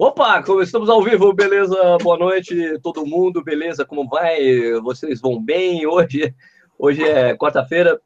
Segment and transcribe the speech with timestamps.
[0.00, 1.98] Opa, estamos ao vivo, beleza?
[2.00, 3.84] Boa noite, todo mundo, beleza?
[3.84, 4.38] Como vai?
[4.80, 5.88] Vocês vão bem?
[5.88, 6.32] Hoje,
[6.78, 8.00] hoje é quarta-feira,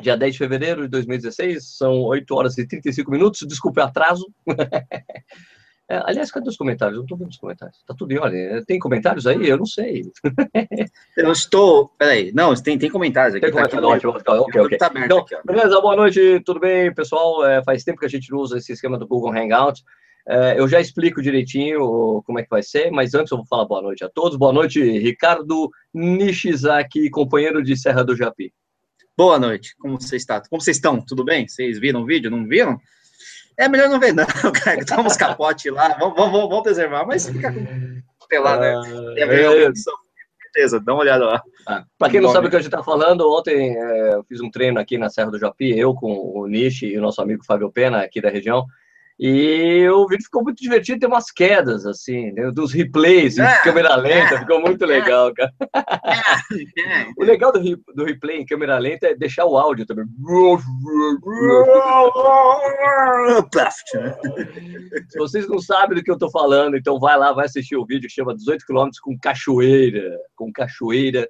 [0.00, 4.26] dia 10 de fevereiro de 2016, são 8 horas e 35 minutos, desculpe o atraso.
[5.86, 6.94] É, aliás, cadê os comentários?
[6.94, 7.84] Eu não estou vendo os comentários.
[7.86, 8.64] Tá tudo em ordem.
[8.64, 9.46] Tem comentários aí?
[9.46, 10.10] Eu não sei.
[11.14, 11.90] Eu estou.
[11.98, 13.44] Peraí, não, tem, tem comentários aqui.
[13.44, 14.44] Tem tá comentário, aqui, ótimo.
[14.44, 14.78] Ok, ok.
[14.78, 17.44] Tá então, aqui, beleza, boa noite, tudo bem, pessoal?
[17.44, 19.84] É, faz tempo que a gente não usa esse esquema do Google Hangout.
[20.26, 23.66] É, eu já explico direitinho como é que vai ser, mas antes eu vou falar
[23.66, 24.38] boa noite a todos.
[24.38, 28.52] Boa noite, Ricardo Nishizaki, companheiro de Serra do Japi.
[29.16, 30.40] Boa noite, como você está?
[30.48, 31.00] Como vocês estão?
[31.00, 31.46] Tudo bem?
[31.46, 32.30] Vocês viram o vídeo?
[32.30, 32.78] Não viram?
[33.56, 34.84] É melhor não ver, não, cara.
[34.84, 37.64] Toma uns capote lá, vamos, vamos, vamos preservar, mas fica com.
[38.28, 38.74] Sei lá, né?
[39.18, 39.72] É,
[40.54, 41.42] certeza, dá uma olhada lá.
[41.66, 44.40] Ah, para quem não sabe o que a gente está falando, ontem é, eu fiz
[44.40, 47.44] um treino aqui na Serra do Japi, eu com o Nishi e o nosso amigo
[47.44, 48.64] Fábio Pena, aqui da região.
[49.18, 53.94] E o vídeo ficou muito divertido, tem umas quedas, assim, né, dos replays, é, câmera
[53.94, 55.52] lenta, é, ficou muito é, legal, cara.
[55.72, 57.06] É, é.
[57.16, 57.60] o legal do,
[57.94, 60.04] do replay em câmera lenta é deixar o áudio também.
[65.08, 67.86] Se vocês não sabem do que eu tô falando, então vai lá, vai assistir o
[67.86, 71.28] vídeo chama 18 km com cachoeira, com cachoeira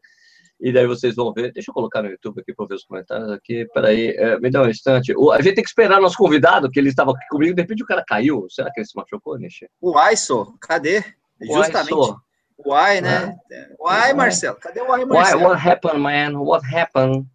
[0.61, 1.53] e daí vocês vão ver.
[1.53, 3.67] Deixa eu colocar no YouTube aqui para ver os comentários aqui.
[3.73, 5.15] Peraí, é, me dá um instante.
[5.17, 7.83] O, a gente tem que esperar nosso convidado, que ele estava aqui comigo, de repente
[7.83, 8.47] o cara caiu.
[8.49, 9.69] Será que ele se machucou, Nishi?
[9.81, 11.05] O Aiso, cadê?
[11.41, 12.15] Justamente.
[12.57, 13.37] O Ai, né?
[13.79, 14.57] O Ai, Marcelo.
[14.57, 15.41] Cadê o Ai, Marcelo?
[15.41, 16.41] Why, what happened, man?
[16.41, 17.27] What happened?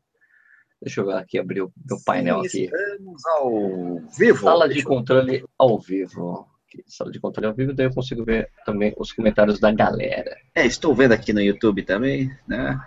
[0.81, 2.63] Deixa eu ver aqui, abrir o meu painel aqui.
[2.63, 4.45] Estamos ao vivo.
[4.45, 6.47] Sala de controle ao vivo.
[6.87, 10.37] Sala de controle ao vivo, daí eu consigo ver também os comentários da galera.
[10.55, 12.79] É, estou vendo aqui no YouTube também, né?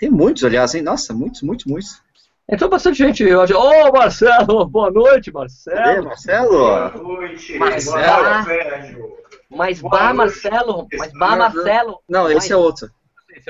[0.00, 0.80] Tem muitos, aliás, hein?
[0.80, 2.02] Nossa, muitos, muitos, muitos.
[2.50, 3.52] Entrou bastante gente hoje.
[3.52, 4.66] Ô, oh, Marcelo!
[4.66, 6.04] Boa noite, Marcelo!
[6.06, 6.50] Marcelo?
[6.50, 7.58] Boa noite!
[7.58, 9.10] Marcelo!
[9.50, 10.88] Mas Bah, Marcelo!
[10.96, 12.00] Mas Bah, Marcelo!
[12.08, 12.90] Não, esse é outro.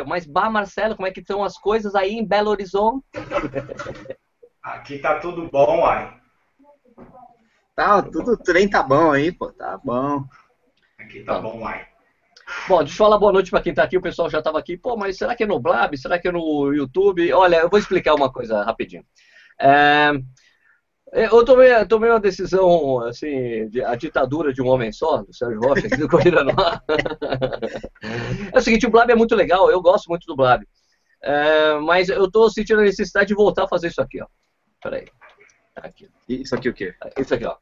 [0.08, 3.04] Mas Bah, Marcelo, como é que estão as coisas aí em Belo Horizonte?
[4.60, 6.20] Aqui tá tudo bom, uai.
[7.76, 10.24] Tá, tudo trem tá bom aí, pô, tá bom.
[10.98, 11.40] Aqui tá, tá.
[11.40, 11.86] bom, uai.
[12.68, 13.96] Bom, deixa eu falar boa noite para quem está aqui.
[13.96, 14.76] O pessoal já estava aqui.
[14.76, 15.96] Pô, mas será que é no Blab?
[15.96, 17.32] Será que é no YouTube?
[17.32, 19.04] Olha, eu vou explicar uma coisa rapidinho.
[19.60, 20.12] É,
[21.12, 25.60] eu tomei, tomei uma decisão, assim, de, a ditadura de um homem só, do Sérgio
[25.60, 26.82] Rocha, aqui do Corrida no Ar.
[28.52, 30.64] É o seguinte, o Blab é muito legal, eu gosto muito do Blab.
[31.22, 34.26] É, mas eu estou sentindo a necessidade de voltar a fazer isso aqui, ó.
[34.82, 35.06] Peraí.
[35.74, 36.08] Tá aqui.
[36.28, 36.94] Isso aqui o quê?
[37.18, 37.56] Isso aqui, ó.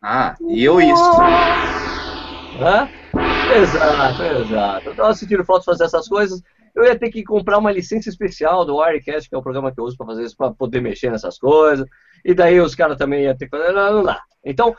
[0.00, 1.12] Ah, e eu isso.
[3.56, 4.88] Exato, exato.
[4.88, 6.42] Eu tava sentindo falta de fazer essas coisas.
[6.74, 9.80] Eu ia ter que comprar uma licença especial do Wirecast, que é o programa que
[9.80, 11.86] eu uso para fazer isso, para poder mexer nessas coisas.
[12.24, 13.72] E daí os caras também iam ter que fazer.
[13.72, 14.22] Não, dá.
[14.44, 14.74] Então,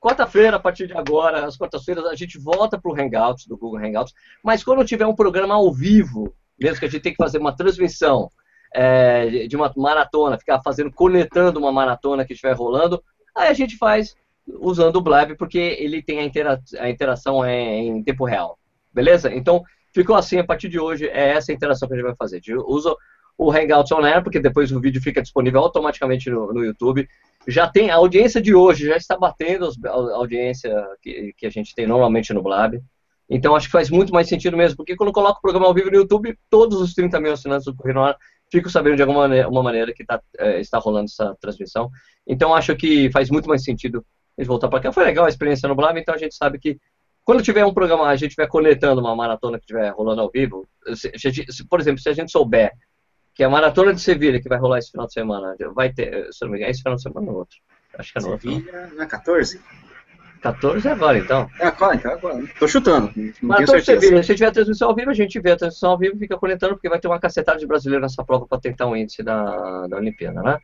[0.00, 3.78] quarta-feira, a partir de agora, às quartas-feiras, a gente volta para o Hangouts, do Google
[3.78, 4.12] Hangouts.
[4.42, 7.56] Mas quando tiver um programa ao vivo, mesmo que a gente tem que fazer uma
[7.56, 8.28] transmissão
[8.74, 13.02] é, de uma maratona, ficar fazendo, conectando uma maratona que estiver rolando,
[13.34, 14.14] aí a gente faz
[14.46, 18.58] usando o Blab, porque ele tem a, intera a interação é em tempo real.
[18.92, 19.34] Beleza?
[19.34, 19.62] Então,
[19.92, 22.36] ficou assim, a partir de hoje, é essa interação que a gente vai fazer.
[22.36, 22.94] Gente usa
[23.36, 27.08] o Hangouts On Air, porque depois o vídeo fica disponível automaticamente no, no YouTube.
[27.46, 30.72] Já tem, a audiência de hoje já está batendo a audiência
[31.02, 32.80] que, que a gente tem normalmente no Blab.
[33.28, 35.74] Então, acho que faz muito mais sentido mesmo, porque quando eu coloco o programa ao
[35.74, 38.16] vivo no YouTube, todos os 30 mil assinantes do Correio no Ar
[38.50, 41.90] ficam sabendo de alguma maneira, maneira que tá, é, está rolando essa transmissão.
[42.26, 44.04] Então, acho que faz muito mais sentido
[44.36, 44.92] eles voltar para cá.
[44.92, 46.78] Foi legal a experiência no Blab, então a gente sabe que
[47.24, 50.68] quando tiver um programa, a gente estiver coletando uma maratona que estiver rolando ao vivo,
[50.94, 52.72] se, se, por exemplo, se a gente souber
[53.34, 56.44] que a maratona de Sevilha, que vai rolar esse final de semana, vai ter, se
[56.44, 57.56] não me engano, é esse final de semana ou outro?
[57.98, 58.50] Acho que é no outro.
[58.50, 59.60] Sevilha, não é 14?
[60.42, 61.48] 14 é agora, então.
[61.58, 62.44] É agora, então é agora.
[62.58, 63.10] Tô chutando.
[63.40, 65.98] Maratona de Sevilha, se tiver a transmissão ao vivo, a gente vê a transmissão ao
[65.98, 68.86] vivo e fica coletando, porque vai ter uma cacetada de brasileiro nessa prova para tentar
[68.86, 70.58] um índice da, da Olimpíada, né?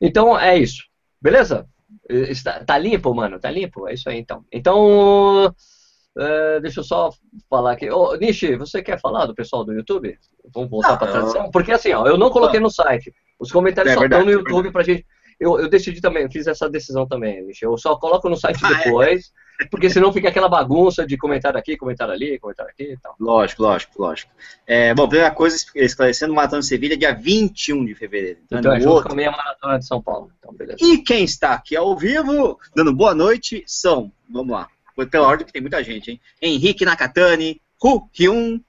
[0.00, 0.84] Então, é isso.
[1.20, 1.66] Beleza?
[2.08, 3.38] Está, tá limpo, mano?
[3.38, 3.88] Tá limpo?
[3.88, 4.44] É isso aí, então.
[4.52, 7.10] Então, uh, deixa eu só
[7.48, 7.90] falar aqui.
[7.90, 10.18] Ô, Nishi, você quer falar do pessoal do YouTube?
[10.52, 11.50] Vamos voltar para a tradição?
[11.50, 13.12] Porque assim, ó, eu não coloquei no site.
[13.38, 15.06] Os comentários é, só estão no é YouTube é pra gente.
[15.38, 17.64] Eu, eu decidi também, fiz essa decisão também, Nishi.
[17.64, 18.84] Eu só coloco no site ah, é?
[18.84, 19.26] depois.
[19.26, 19.47] É.
[19.70, 23.16] Porque senão fica aquela bagunça de comentário aqui, comentário ali, comentário aqui e tal.
[23.18, 24.30] Lógico, lógico, lógico.
[24.64, 28.38] É, bom, primeira coisa, esclarecendo, Maratona de Sevilha, dia 21 de fevereiro.
[28.44, 29.08] Então, então é junto outro.
[29.08, 30.30] com a minha Maratona de São Paulo.
[30.38, 30.78] Então, beleza.
[30.80, 34.68] E quem está aqui ao vivo, dando boa noite, são, vamos lá,
[35.10, 36.20] pela ordem que tem muita gente, hein?
[36.40, 38.60] Henrique Nakatani, Hu Hyun,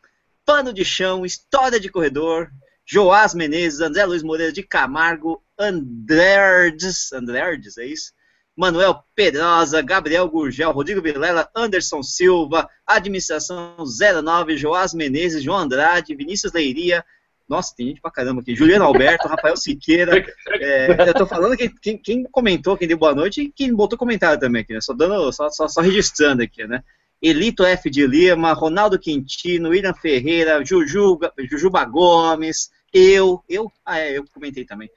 [0.44, 2.50] Pano de Chão, História de Corredor,
[2.84, 8.12] Joás Menezes, André Luiz Moreira de Camargo, Andrerdes, Andrerdes, é isso?
[8.60, 13.78] Manuel Pedrosa, Gabriel Gurgel, Rodrigo Vilela, Anderson Silva, Administração
[14.22, 17.06] 09, Joás Menezes, João Andrade, Vinícius Leiria,
[17.48, 18.54] nossa, tem gente pra caramba aqui.
[18.54, 20.24] Juliano Alberto, Rafael Siqueira.
[20.50, 23.98] É, eu tô falando que quem, quem, comentou, quem deu boa noite e quem botou
[23.98, 24.82] comentário também aqui, né?
[24.82, 26.84] Só, dando, só, só, só registrando aqui, né?
[27.22, 27.90] Elito F.
[27.90, 34.66] de Lima, Ronaldo Quintino, William Ferreira, Jujuba, Jujuba Gomes, eu, eu, ah, é, eu comentei
[34.66, 34.90] também.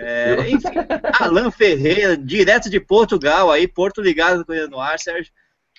[0.00, 0.68] É, enfim,
[1.20, 5.32] Alan Ferreira, direto de Portugal, aí, Porto ligado com o ar, Sérgio.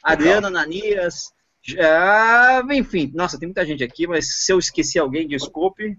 [0.04, 1.32] Adriano Ananias,
[1.62, 5.98] já, enfim, nossa, tem muita gente aqui, mas se eu esqueci alguém, desculpe.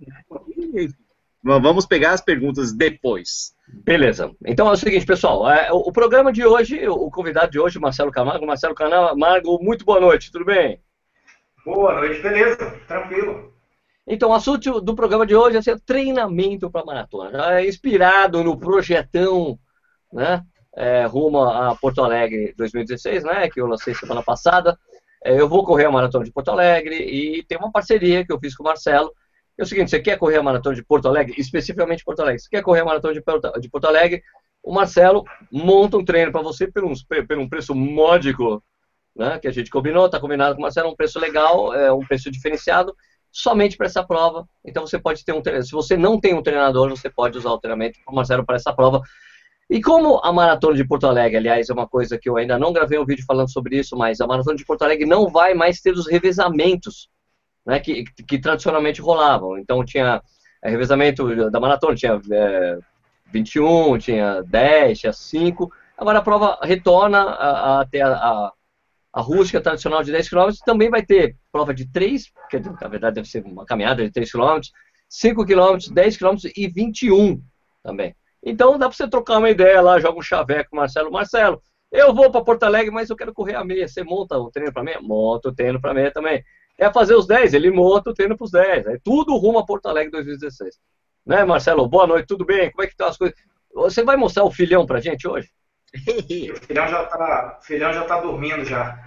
[1.43, 3.55] Vamos pegar as perguntas depois.
[3.84, 4.31] Beleza.
[4.44, 5.50] Então é o seguinte, pessoal.
[5.50, 8.46] É, o, programa de hoje, o convidado de hoje, Marcelo Camargo.
[8.46, 10.81] Marcelo Camargo, muito boa noite, tudo bem?
[11.64, 13.55] Boa noite, beleza, tranquilo.
[14.12, 17.31] Então, o assunto do programa de hoje é ser treinamento para maratona.
[17.31, 19.57] Já é inspirado no projetão,
[20.12, 20.43] né?
[20.75, 23.49] É, rumo a Porto Alegre 2016, né?
[23.49, 24.77] Que eu lancei semana passada.
[25.25, 28.41] É, eu vou correr a maratona de Porto Alegre e tem uma parceria que eu
[28.41, 29.15] fiz com o Marcelo.
[29.57, 32.49] É o seguinte, você quer correr a maratona de Porto Alegre, especificamente Porto Alegre, você
[32.51, 34.25] quer correr a maratona de Porto, Alegre,
[34.61, 35.23] o Marcelo
[35.53, 36.95] monta um treino para você por um,
[37.29, 38.61] por um preço módico,
[39.15, 42.01] né, que a gente combinou, está combinado com o Marcelo, um preço legal, é um
[42.01, 42.97] preço diferenciado,
[43.32, 44.47] somente para essa prova.
[44.65, 47.59] Então você pode ter um se você não tem um treinador, você pode usar o
[47.59, 49.03] treinamento com o Marcelo para essa prova.
[49.69, 52.73] E como a Maratona de Porto Alegre, aliás, é uma coisa que eu ainda não
[52.73, 55.81] gravei um vídeo falando sobre isso, mas a Maratona de Porto Alegre não vai mais
[55.81, 57.09] ter os revezamentos
[57.65, 59.59] né, que, que tradicionalmente rolavam.
[59.59, 60.21] Então tinha
[60.62, 62.79] é, revezamento da maratona, tinha é,
[63.32, 65.73] 21, tinha 10, tinha 5.
[65.97, 67.23] Agora a prova retorna
[67.81, 68.53] até a, a, a,
[69.12, 73.17] a, rústica tradicional de 10 km, também vai ter prova de 3, que na verdade
[73.17, 74.61] deve ser uma caminhada de 3 km,
[75.09, 77.43] 5 km, 10 km e 21
[77.83, 78.15] também.
[78.43, 81.11] Então dá para você trocar uma ideia lá, joga um chaveco, Marcelo.
[81.11, 81.62] Marcelo,
[81.93, 83.87] eu vou para Porto Alegre, mas eu quero correr a meia.
[83.87, 85.01] Você monta o treino para meia?
[85.01, 86.43] Monta o treino para meia também.
[86.79, 88.87] É fazer os 10, ele monta o treino para os 10.
[88.87, 90.79] É tudo rumo a Porto Alegre 2016.
[91.27, 91.87] Né, Marcelo?
[91.89, 92.71] Boa noite, tudo bem?
[92.71, 93.37] Como é que estão as coisas?
[93.75, 95.49] Você vai mostrar o filhão para gente hoje?
[95.95, 98.99] O filhão já está filhão já tá dormindo já.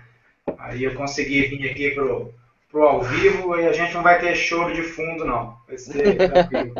[0.59, 2.33] Aí eu consegui vir aqui pro
[2.73, 5.57] pro ao vivo e a gente não vai ter choro de fundo, não.
[5.67, 6.73] Vai ser tranquilo.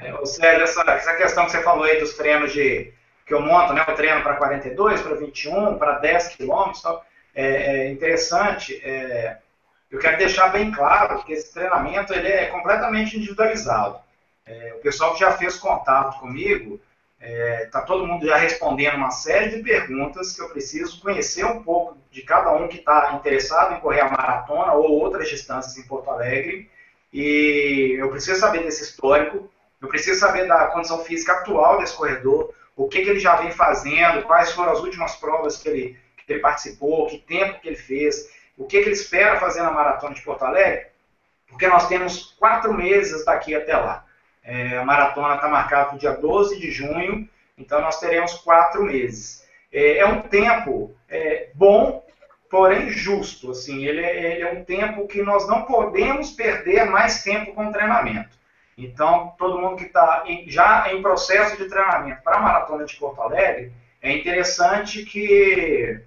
[0.00, 2.92] é, ou seja, essa, essa questão que você falou aí dos treinos de
[3.24, 3.84] que eu monto, né?
[3.88, 6.82] O treino para 42, para 21, para 10 quilômetros,
[7.34, 8.80] é, é interessante.
[8.84, 9.38] É,
[9.90, 13.98] eu quero deixar bem claro que esse treinamento ele é completamente individualizado.
[14.44, 16.80] É, o pessoal que já fez contato comigo
[17.26, 21.44] Está é, tá todo mundo já respondendo uma série de perguntas que eu preciso conhecer
[21.44, 25.76] um pouco de cada um que está interessado em correr a maratona ou outras distâncias
[25.76, 26.70] em Porto Alegre.
[27.12, 29.50] E eu preciso saber desse histórico,
[29.82, 33.50] eu preciso saber da condição física atual desse corredor, o que, que ele já vem
[33.50, 37.76] fazendo, quais foram as últimas provas que ele, que ele participou, que tempo que ele
[37.76, 40.86] fez, o que, que ele espera fazer na maratona de Porto Alegre,
[41.48, 44.05] porque nós temos quatro meses daqui até lá.
[44.46, 47.28] É, a maratona está marcada para o dia 12 de junho,
[47.58, 49.44] então nós teremos quatro meses.
[49.72, 52.06] É, é um tempo é, bom,
[52.48, 53.50] porém justo.
[53.50, 57.72] Assim, ele é, ele é um tempo que nós não podemos perder mais tempo com
[57.72, 58.36] treinamento.
[58.78, 63.20] Então, todo mundo que está já em processo de treinamento para a Maratona de Porto
[63.22, 66.00] Alegre, é interessante que,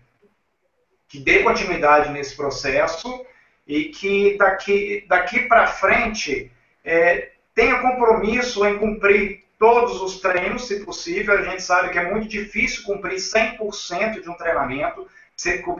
[1.10, 3.26] que dê continuidade nesse processo
[3.68, 6.52] e que daqui, daqui para frente
[6.86, 11.38] é, tenha compromisso em cumprir todos os treinos, se possível.
[11.38, 15.06] A gente sabe que é muito difícil cumprir 100% de um treinamento,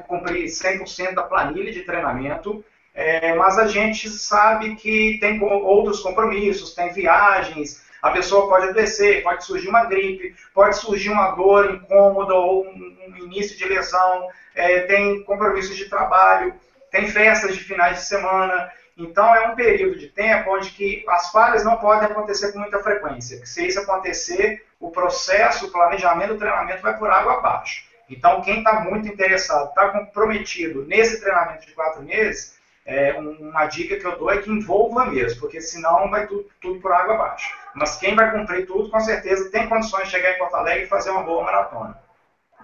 [0.06, 6.74] cumprir 100% da planilha de treinamento, é, mas a gente sabe que tem outros compromissos,
[6.74, 12.34] tem viagens, a pessoa pode adoecer, pode surgir uma gripe, pode surgir uma dor incômoda
[12.34, 16.54] ou um início de lesão, é, tem compromissos de trabalho,
[16.92, 18.70] tem festas de finais de semana.
[19.00, 22.84] Então é um período de tempo onde que as falhas não podem acontecer com muita
[22.84, 23.46] frequência.
[23.46, 27.86] Se isso acontecer, o processo, o planejamento do treinamento vai por água abaixo.
[28.10, 33.98] Então quem está muito interessado, está comprometido nesse treinamento de quatro meses, é, uma dica
[33.98, 37.56] que eu dou é que envolva mesmo, porque senão vai tudo, tudo por água abaixo.
[37.76, 40.88] Mas quem vai cumprir tudo, com certeza tem condições de chegar em Porto Alegre e
[40.88, 41.98] fazer uma boa maratona.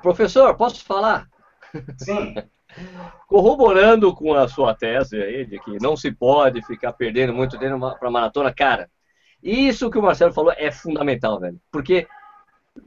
[0.02, 1.30] Professor, posso falar?
[1.98, 2.36] Sim.
[3.28, 7.80] corroborando com a sua tese aí de que não se pode ficar perdendo muito tempo
[8.00, 8.90] para maratona, cara,
[9.42, 11.60] isso que o Marcelo falou é fundamental, velho.
[11.72, 12.08] Porque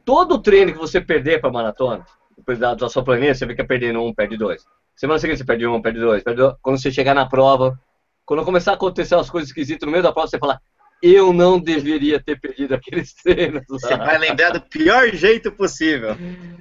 [0.05, 2.05] todo treino que você perder para maratona,
[2.37, 4.65] depois da, da sua planilha, você fica perdendo um, perde dois.
[4.95, 6.57] Semana seguinte você perde um, perde dois, perde dois.
[6.61, 7.79] Quando você chegar na prova,
[8.25, 10.61] quando começar a acontecer as coisas esquisitas no meio da prova, você fala,
[11.03, 13.63] eu não deveria ter perdido aqueles treinos.
[13.69, 16.17] Você vai lembrar do pior jeito possível.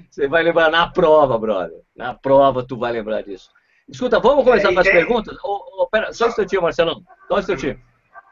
[0.09, 1.81] Você vai lembrar na prova, brother.
[1.95, 3.49] Na prova tu vai lembrar disso.
[3.87, 5.37] Escuta, vamos começar é, com as perguntas?
[5.43, 7.01] Oh, oh, pera, só um instantinho, Marcelo.
[7.27, 7.81] Só um instantinho.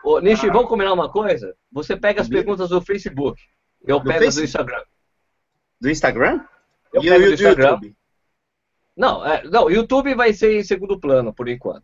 [0.03, 1.55] Ô, Nishi, vamos combinar uma coisa?
[1.71, 3.41] Você pega as perguntas do Facebook.
[3.87, 4.83] Eu pego do Instagram.
[5.79, 6.41] Do Instagram?
[6.93, 7.69] Eu e pego do Instagram.
[7.69, 7.95] YouTube?
[8.95, 11.83] Não, é, não, YouTube vai ser em segundo plano, por enquanto.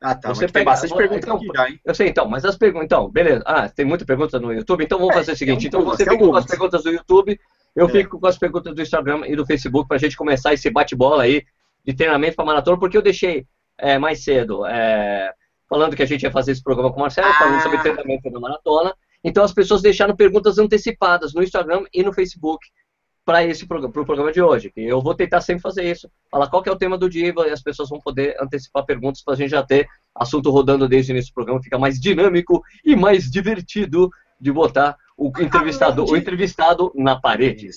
[0.00, 0.30] Ah, tá.
[0.30, 1.80] Você pega bastante perguntas então, aqui já, hein?
[1.84, 2.86] Eu sei, então, mas as perguntas.
[2.86, 3.42] Então, beleza.
[3.44, 5.66] Ah, tem muita pergunta no YouTube, então vamos é, fazer o seguinte.
[5.66, 7.38] Então você fica com as perguntas do YouTube,
[7.76, 7.88] eu é.
[7.90, 11.44] fico com as perguntas do Instagram e do Facebook pra gente começar esse bate-bola aí
[11.84, 13.46] de treinamento para maratona, porque eu deixei
[13.78, 15.32] é, mais cedo é,
[15.68, 17.34] falando que a gente ia fazer esse programa com o Marcelo, ah.
[17.34, 18.94] falando sobre treinamento da maratona.
[19.22, 22.66] Então as pessoas deixaram perguntas antecipadas no Instagram e no Facebook
[23.30, 24.72] para esse programa, pro programa de hoje.
[24.76, 26.10] Eu vou tentar sempre fazer isso.
[26.28, 29.34] Falar qual é o tema do dia e as pessoas vão poder antecipar perguntas para
[29.34, 32.96] a gente já ter assunto rodando desde o início do programa, fica mais dinâmico e
[32.96, 34.10] mais divertido
[34.40, 36.12] de botar o entrevistador, de...
[36.12, 37.68] o entrevistado na parede.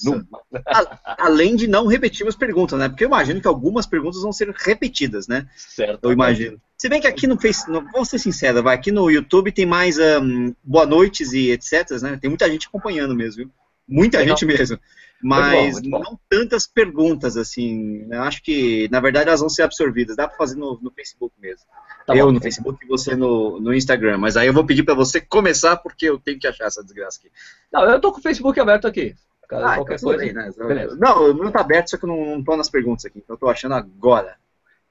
[1.05, 2.89] Além de não repetir as perguntas, né?
[2.89, 5.45] Porque eu imagino que algumas perguntas vão ser repetidas, né?
[5.55, 6.05] Certo.
[6.05, 6.59] Eu imagino.
[6.75, 9.99] Se bem que aqui no Facebook, vamos ser sinceros, vai, aqui no YouTube tem mais
[9.99, 12.17] um, boa noites e etc, né?
[12.19, 13.51] Tem muita gente acompanhando mesmo, viu?
[13.87, 14.35] Muita Legal.
[14.35, 14.79] gente mesmo
[15.23, 16.11] mas muito bom, muito bom.
[16.11, 18.05] não tantas perguntas assim.
[18.11, 20.15] Eu acho que, na verdade, elas vão ser absorvidas.
[20.15, 21.65] Dá para fazer no, no, Facebook mesmo.
[22.05, 24.17] Tá eu bom, no Facebook e você no, no Instagram.
[24.17, 27.19] Mas aí eu vou pedir para você começar porque eu tenho que achar essa desgraça
[27.19, 27.31] aqui.
[27.71, 29.15] Não, eu tô com o Facebook aberto aqui.
[29.49, 30.23] Ah, qualquer então coisa.
[30.23, 30.51] Bem, né?
[30.57, 30.95] Beleza.
[30.97, 33.19] Não, o meu tá aberto, só que eu não, não tô nas perguntas aqui.
[33.19, 34.35] Então eu tô achando agora.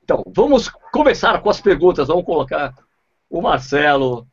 [0.03, 2.09] Então, vamos começar com as perguntas.
[2.09, 2.75] Vamos colocar
[3.29, 4.27] o Marcelo,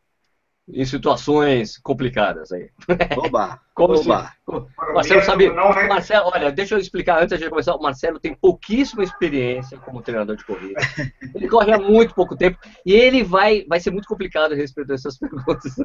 [0.71, 2.69] em situações complicadas aí.
[3.17, 3.59] Oba!
[3.73, 4.33] Como oba.
[4.45, 5.49] Se, Marcelo sabe.
[5.49, 7.75] Marcelo, olha, deixa eu explicar antes de começar.
[7.75, 10.81] O Marcelo tem pouquíssima experiência como treinador de corrida.
[11.33, 14.87] Ele corre há muito pouco tempo e ele vai, vai ser muito complicado a respeito
[14.87, 15.75] dessas perguntas.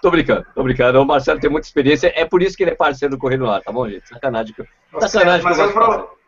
[0.00, 1.02] tô brincando, tô brincando.
[1.02, 3.50] O Marcelo tem muita experiência, é por isso que ele é parceiro do Correio no
[3.50, 4.08] Ar, tá bom, gente?
[4.08, 4.54] Sacanagem.
[5.00, 5.42] Sacanagem.
[5.42, 6.19] Mas eu,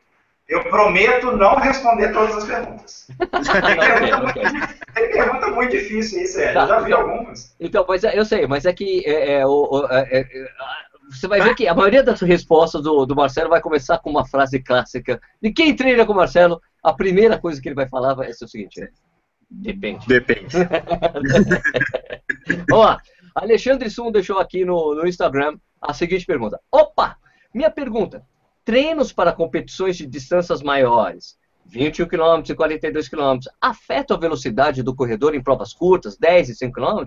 [0.48, 3.06] eu prometo não responder todas as perguntas.
[3.18, 6.52] Tem pergunta, muito, tem pergunta muito difícil isso, é.
[6.52, 7.56] Tá, eu já vi então, algumas.
[7.58, 10.48] Então, mas é, eu sei, mas é que é, é, o, é, é,
[11.10, 14.26] você vai ver que a maioria das respostas do, do Marcelo vai começar com uma
[14.26, 15.20] frase clássica.
[15.40, 18.44] De quem treina com o Marcelo, a primeira coisa que ele vai falar vai ser
[18.44, 18.90] o seguinte:
[19.50, 20.06] depende.
[20.06, 20.56] Depende.
[22.72, 22.96] Ó,
[23.34, 26.60] Alexandre Sum deixou aqui no, no Instagram a seguinte pergunta.
[26.70, 27.16] Opa!
[27.54, 28.24] Minha pergunta:
[28.64, 34.94] treinos para competições de distâncias maiores, 21 km e 42 km, afetam a velocidade do
[34.94, 37.04] corredor em provas curtas, 10 e 5 km?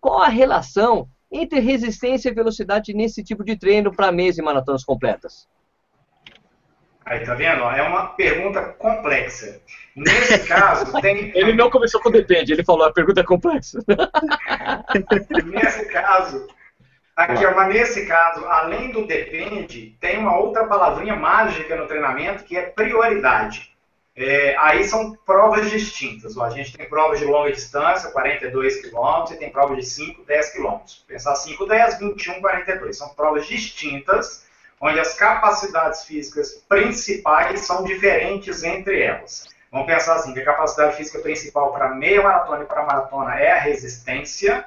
[0.00, 4.84] Qual a relação entre resistência e velocidade nesse tipo de treino para meias e maratonas
[4.84, 5.48] completas?
[7.04, 7.64] Aí, tá vendo?
[7.64, 9.60] É uma pergunta complexa.
[9.96, 11.32] Nesse caso, tem.
[11.36, 13.80] Ele não começou com depende, ele falou a pergunta é complexa.
[15.44, 16.46] Nesse caso,
[17.20, 22.56] Aqui, mas nesse caso, além do depende, tem uma outra palavrinha mágica no treinamento que
[22.56, 23.76] é prioridade.
[24.16, 26.38] É, aí são provas distintas.
[26.38, 30.52] A gente tem provas de longa distância, 42 km, e tem provas de 5, 10
[30.54, 30.78] km.
[31.06, 32.96] Pensar 5, 10, 21, 42.
[32.96, 34.46] São provas distintas,
[34.80, 39.46] onde as capacidades físicas principais são diferentes entre elas.
[39.70, 43.52] Vamos pensar assim, que a capacidade física principal para meia maratona e para maratona é
[43.52, 44.64] a resistência,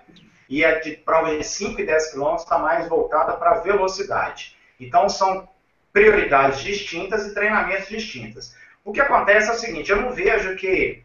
[0.53, 4.55] e a de prova de 5 e 10 km está mais voltada para velocidade.
[4.79, 5.50] Então são
[5.91, 8.55] prioridades distintas e treinamentos distintos.
[8.86, 11.03] O que acontece é o seguinte, eu não vejo que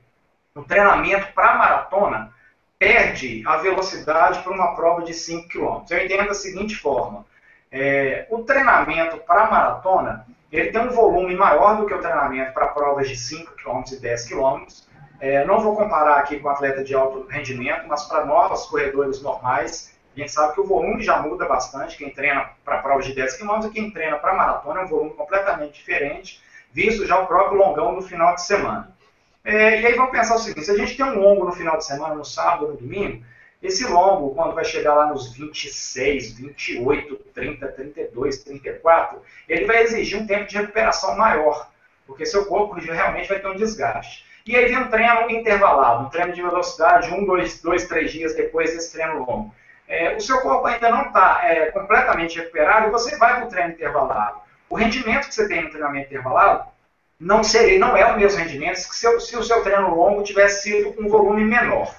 [0.55, 2.31] o treinamento para maratona
[2.79, 5.83] perde a velocidade para uma prova de 5 km.
[5.89, 7.25] Eu entendo da seguinte forma,
[7.73, 12.69] é, o treinamento para maratona, ele tem um volume maior do que o treinamento para
[12.69, 14.67] provas de 5 km e 10 km,
[15.21, 19.97] é, não vou comparar aqui com atleta de alto rendimento, mas para nós, corredores normais,
[20.17, 21.97] a gente sabe que o volume já muda bastante.
[21.97, 25.11] Quem treina para provas de 10 km e quem treina para maratona é um volume
[25.15, 26.41] completamente diferente,
[26.73, 28.97] visto já o próprio longão no final de semana.
[29.45, 31.79] É, e aí vamos pensar o seguinte: se a gente tem um longo no final
[31.79, 33.25] de semana, no sábado, no domingo,
[33.63, 40.21] esse longo, quando vai chegar lá nos 26, 28, 30, 32, 34, ele vai exigir
[40.21, 41.71] um tempo de recuperação maior,
[42.07, 44.28] porque seu corpo realmente vai ter um desgaste.
[44.49, 48.35] E aí vem um treino intervalado, um treino de velocidade, um, dois, dois três dias
[48.35, 49.55] depois desse treino longo.
[49.87, 53.49] É, o seu corpo ainda não está é, completamente recuperado e você vai para o
[53.51, 54.39] treino intervalado.
[54.71, 56.65] O rendimento que você tem no treinamento intervalado
[57.21, 60.95] não, seria, não é o mesmo rendimento se, se o seu treino longo tivesse sido
[60.99, 61.95] um volume menor.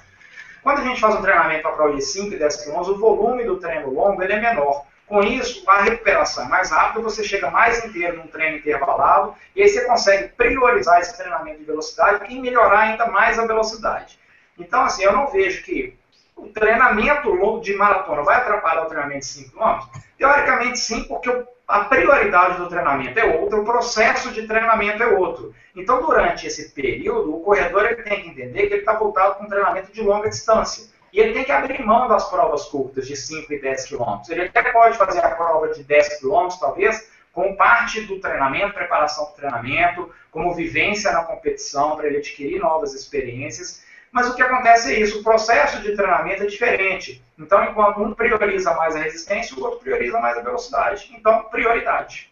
[0.63, 3.43] Quando a gente faz um treinamento para prova de 5 e 10 km, o volume
[3.43, 4.87] do treino longo ele é menor.
[5.09, 9.63] Com isso, a recuperação é mais rápida, você chega mais inteiro num treino intervalado, e
[9.63, 14.19] aí você consegue priorizar esse treinamento de velocidade e melhorar ainda mais a velocidade.
[14.57, 15.97] Então, assim, eu não vejo que
[16.35, 19.99] o treinamento de maratona vai atrapalhar o treinamento de 5 km?
[20.15, 25.55] Teoricamente sim, porque a prioridade do treinamento é outra, o processo de treinamento é outro.
[25.75, 29.45] Então, durante esse período, o corredor ele tem que entender que ele está voltado com
[29.45, 30.87] um treinamento de longa distância.
[31.11, 34.29] E ele tem que abrir mão das provas curtas de 5 e 10 quilômetros.
[34.29, 39.25] Ele até pode fazer a prova de 10 quilômetros, talvez, como parte do treinamento, preparação
[39.25, 43.83] do treinamento, como vivência na competição, para ele adquirir novas experiências.
[44.11, 47.23] Mas o que acontece é isso, o processo de treinamento é diferente.
[47.37, 51.11] Então, enquanto um prioriza mais a resistência, o outro prioriza mais a velocidade.
[51.15, 52.28] Então, prioridade.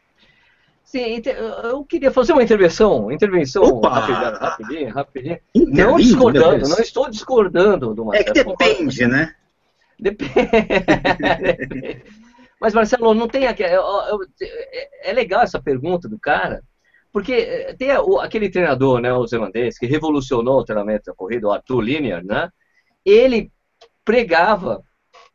[0.87, 1.21] Sim,
[1.65, 3.89] eu queria fazer uma intervenção, intervenção Opa!
[3.89, 5.39] rapidinho, rapidinho, rapidinho.
[5.53, 8.29] Não discordando, não estou discordando do Marcelo.
[8.29, 9.35] É que depende, né?
[9.99, 10.33] Depende.
[12.57, 13.63] Mas, Marcelo, não tem aqui.
[13.65, 16.63] É legal essa pergunta do cara,
[17.11, 17.89] porque eh, tem
[18.21, 22.49] aquele treinador, né, o zelandês, que revolucionou o treinamento da corrida, o Arthur Linear, né?
[23.05, 23.51] Ele
[24.05, 24.81] pregava,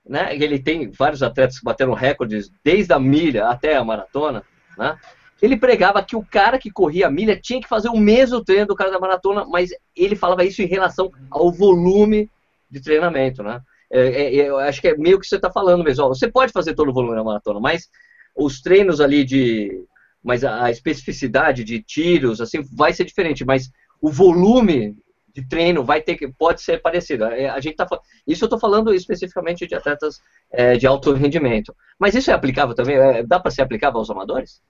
[0.03, 0.35] né?
[0.35, 4.43] Ele tem vários atletas que bateram recordes desde a milha até a maratona,
[4.79, 4.99] né?
[5.43, 8.69] Ele pregava que o cara que corria a milha tinha que fazer o mesmo treino
[8.69, 12.31] do cara da maratona, mas ele falava isso em relação ao volume
[12.71, 13.61] de treinamento, né?
[13.91, 16.09] É, é, é, eu acho que é meio que você está falando mesmo.
[16.09, 17.91] Você pode fazer todo o volume na maratona, mas
[18.35, 19.85] os treinos ali de.
[20.25, 23.71] Mas a, especificidade de tiros, assim, vai ser diferente, mas
[24.01, 24.97] o volume
[25.35, 27.25] de treino vai ter que pode ser parecido.
[27.25, 27.87] É, a gente tá
[28.27, 30.21] isso eu estou falando especificamente de atletas
[30.53, 31.75] é, de alto rendimento.
[31.99, 32.97] Mas isso é aplicável também?
[32.97, 34.63] É, dá para ser aplicável aos amadores?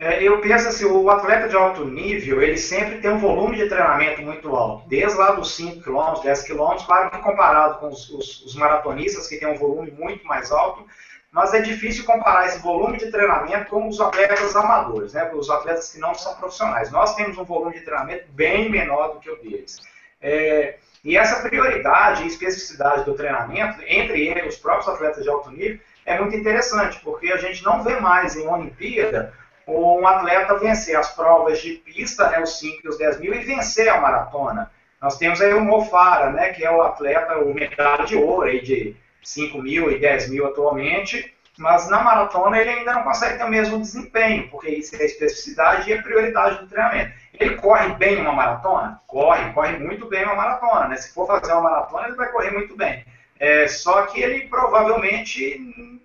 [0.00, 3.68] É, eu penso assim, o atleta de alto nível, ele sempre tem um volume de
[3.68, 8.10] treinamento muito alto, desde lá dos 5 km, 10 km, claro que comparado com os,
[8.10, 10.84] os, os, maratonistas, que tem um volume muito mais alto,
[11.30, 15.92] mas é difícil comparar esse volume de treinamento com os atletas amadores, né, os atletas
[15.92, 16.90] que não são profissionais.
[16.90, 19.80] Nós temos um volume de treinamento bem menor do que o deles.
[20.20, 25.50] É, e essa prioridade e especificidade do treinamento, entre eles, os próprios atletas de alto
[25.50, 29.32] nível, é muito interessante, porque a gente não vê mais em Olimpíada
[29.66, 33.38] um atleta vencer as provas de pista, né, os 5 e os 10 mil, e
[33.38, 34.70] vencer a maratona.
[35.00, 38.62] Nós temos aí o Mofara, né, que é o atleta, o medalha de ouro aí
[38.62, 43.44] de 5 mil e 10 mil atualmente, mas na maratona ele ainda não consegue ter
[43.44, 47.12] o mesmo desempenho, porque isso é especificidade e a prioridade do treinamento.
[47.38, 49.00] Ele corre bem uma maratona?
[49.06, 50.88] Corre, corre muito bem uma maratona.
[50.88, 50.96] Né?
[50.96, 53.04] Se for fazer uma maratona, ele vai correr muito bem.
[53.44, 55.60] É, só que ele provavelmente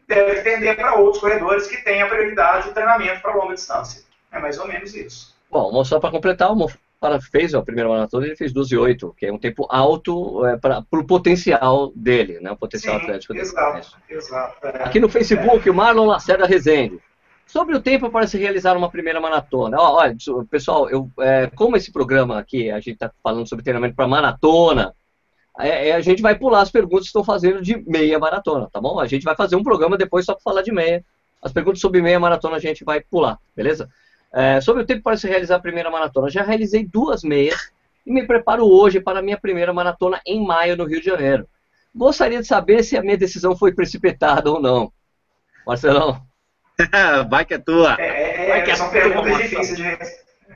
[0.06, 4.04] deve tender para outros corredores que têm a prioridade de treinamento para longa distância.
[4.30, 5.34] É mais ou menos isso.
[5.50, 9.32] Bom, só para completar, o Mofara fez a primeira maratona, ele fez 12,8, que é
[9.32, 13.46] um tempo alto é, para o potencial dele, né, o potencial Sim, atlético dele.
[13.46, 14.68] Exato, exato.
[14.68, 15.72] É, Aqui no Facebook, é.
[15.72, 17.00] o Marlon Lacerda Rezende.
[17.46, 19.80] Sobre o tempo para se realizar uma primeira maratona.
[19.80, 20.16] Olha,
[20.52, 24.94] pessoal, eu, é, como esse programa aqui, a gente está falando sobre treinamento para maratona,
[25.58, 28.80] é, é, a gente vai pular as perguntas que estão fazendo de meia maratona, tá
[28.80, 29.00] bom?
[29.00, 31.04] A gente vai fazer um programa depois só para falar de meia.
[31.42, 33.90] As perguntas sobre meia maratona a gente vai pular, beleza?
[34.34, 37.72] É, sobre o tempo para se realizar a primeira maratona, já realizei duas meias
[38.06, 41.48] e me preparo hoje para a minha primeira maratona em maio no Rio de Janeiro.
[41.94, 44.92] Gostaria de saber se a minha decisão foi precipitada ou não.
[45.66, 46.22] Marcelão.
[47.30, 47.96] vai que é tua.
[48.00, 49.84] É, é, vai que é são perguntas difíceis de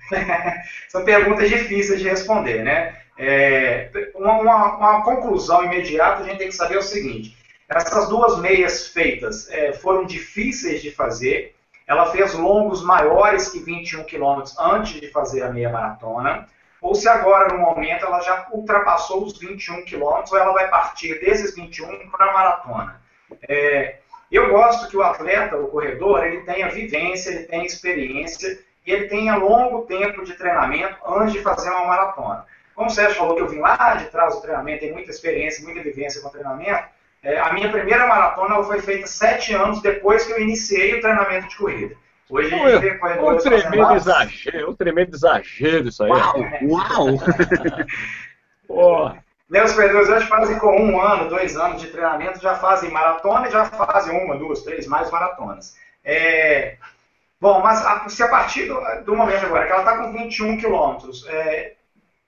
[0.90, 3.03] são perguntas difíceis de responder, né?
[3.17, 7.38] É, uma, uma, uma, conclusão imediata, a gente tem que saber o seguinte:
[7.69, 11.56] essas duas meias feitas é, foram difíceis de fazer.
[11.86, 16.47] Ela fez longos maiores que 21 quilômetros antes de fazer a meia maratona.
[16.82, 21.19] Ou se agora, no momento, ela já ultrapassou os 21 quilômetros, ou ela vai partir
[21.19, 23.02] desses 21 para a maratona.
[23.47, 23.97] É,
[24.32, 29.08] eu gosto que o atleta, o corredor, ele tenha vivência, ele tenha experiência e ele
[29.08, 32.45] tenha longo tempo de treinamento antes de fazer uma maratona.
[32.76, 35.64] Como o Sérgio falou que eu vim lá de trás do treinamento, tem muita experiência,
[35.64, 36.84] muita vivência com treinamento,
[37.24, 41.48] é, a minha primeira maratona foi feita sete anos depois que eu iniciei o treinamento
[41.48, 41.96] de corrida.
[42.30, 46.10] Hoje a gente vê corredores um tremendo exagero, um tremendo exagero isso aí.
[46.10, 46.36] Uau!
[46.64, 47.08] Uau.
[48.68, 49.24] Porra.
[49.50, 53.52] Meus corredores hoje fazem com um ano, dois anos de treinamento, já fazem maratona e
[53.52, 55.76] já fazem uma, duas, três, mais maratonas.
[56.04, 56.78] É...
[57.40, 60.58] Bom, mas a, se a partir do, do, momento agora que ela está com 21
[60.58, 61.74] quilômetros, é,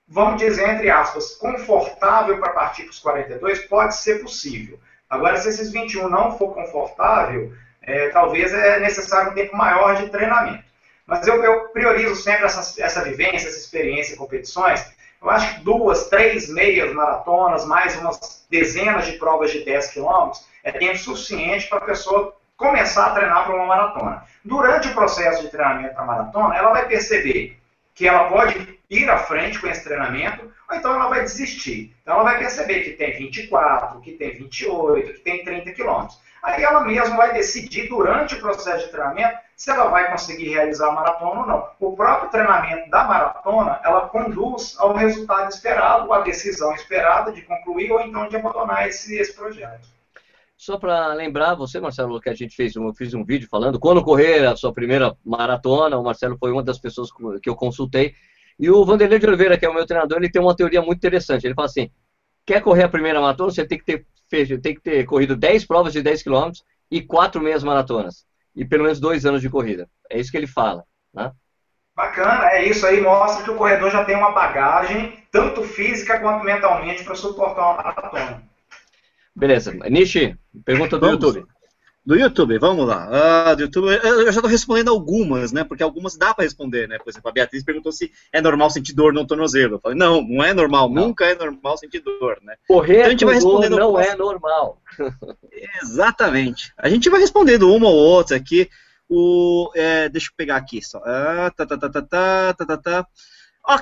[0.07, 4.79] vamos dizer, entre aspas, confortável para partir para os 42, pode ser possível.
[5.09, 10.09] Agora, se esses 21 não for confortável, é, talvez é necessário um tempo maior de
[10.09, 10.63] treinamento.
[11.05, 14.83] Mas eu, eu priorizo sempre essa, essa vivência, essa experiência em competições.
[15.21, 20.45] Eu acho que duas, três meias maratonas, mais umas dezenas de provas de 10 quilômetros,
[20.63, 24.23] é tempo suficiente para a pessoa começar a treinar para uma maratona.
[24.43, 27.59] Durante o processo de treinamento para maratona, ela vai perceber
[27.93, 31.95] que ela pode ir à frente com esse treinamento, ou então ela vai desistir.
[32.01, 36.19] Então ela vai perceber que tem 24, que tem 28, que tem 30 quilômetros.
[36.45, 40.89] Aí ela mesma vai decidir durante o processo de treinamento se ela vai conseguir realizar
[40.89, 41.69] a maratona ou não.
[41.79, 47.91] O próprio treinamento da maratona, ela conduz ao resultado esperado, à decisão esperada de concluir
[47.91, 49.87] ou então de abandonar esse, esse projeto.
[50.55, 54.03] Só para lembrar você, Marcelo, que a gente fez um, fiz um vídeo falando quando
[54.03, 55.97] correr a sua primeira maratona.
[55.97, 57.09] O Marcelo foi uma das pessoas
[57.41, 58.13] que eu consultei.
[58.59, 60.97] E o Vanderlei de Oliveira, que é o meu treinador, ele tem uma teoria muito
[60.97, 61.45] interessante.
[61.45, 61.89] Ele fala assim:
[62.45, 65.65] quer correr a primeira maratona, você tem que ter fez, tem que ter corrido 10
[65.65, 66.51] provas de 10 km
[66.89, 68.25] e 4 meias maratonas.
[68.55, 69.89] E pelo menos dois anos de corrida.
[70.09, 70.83] É isso que ele fala.
[71.13, 71.31] Né?
[71.95, 76.43] Bacana, é isso aí, mostra que o corredor já tem uma bagagem, tanto física quanto
[76.43, 78.43] mentalmente, para suportar uma maratona.
[79.35, 79.73] Beleza.
[79.89, 81.23] Nishi, pergunta do Vamos.
[81.23, 81.47] YouTube.
[82.05, 83.09] Do YouTube, vamos lá.
[83.49, 85.63] Ah, do YouTube, eu já estou respondendo algumas, né?
[85.63, 86.99] Porque algumas dá para responder, né?
[86.99, 89.75] Por exemplo, a Beatriz perguntou se é normal sentir dor no tornozelo.
[89.75, 91.07] Eu falei, não, não é normal, não.
[91.07, 92.57] nunca é normal sentir dor, né?
[92.67, 94.07] Correr então, a gente vai respondendo não algumas...
[94.07, 94.81] é normal.
[95.81, 96.71] Exatamente.
[96.77, 98.69] A gente vai respondendo uma ou outra aqui.
[99.09, 101.01] O, é, deixa eu pegar aqui só.
[101.03, 103.07] Ah, tá, tá, tá, tá, tá, tá, tá, tá.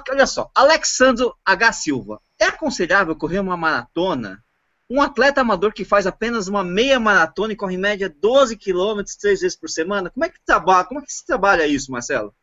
[0.10, 1.74] Olha só, Alexandro H.
[1.74, 2.22] Silva.
[2.40, 4.42] É aconselhável correr uma maratona
[4.90, 9.16] um atleta amador que faz apenas uma meia maratona e corre em média 12 quilômetros
[9.16, 10.86] três vezes por semana, como é que trabalha?
[10.86, 12.34] Como é que se trabalha isso, Marcelo?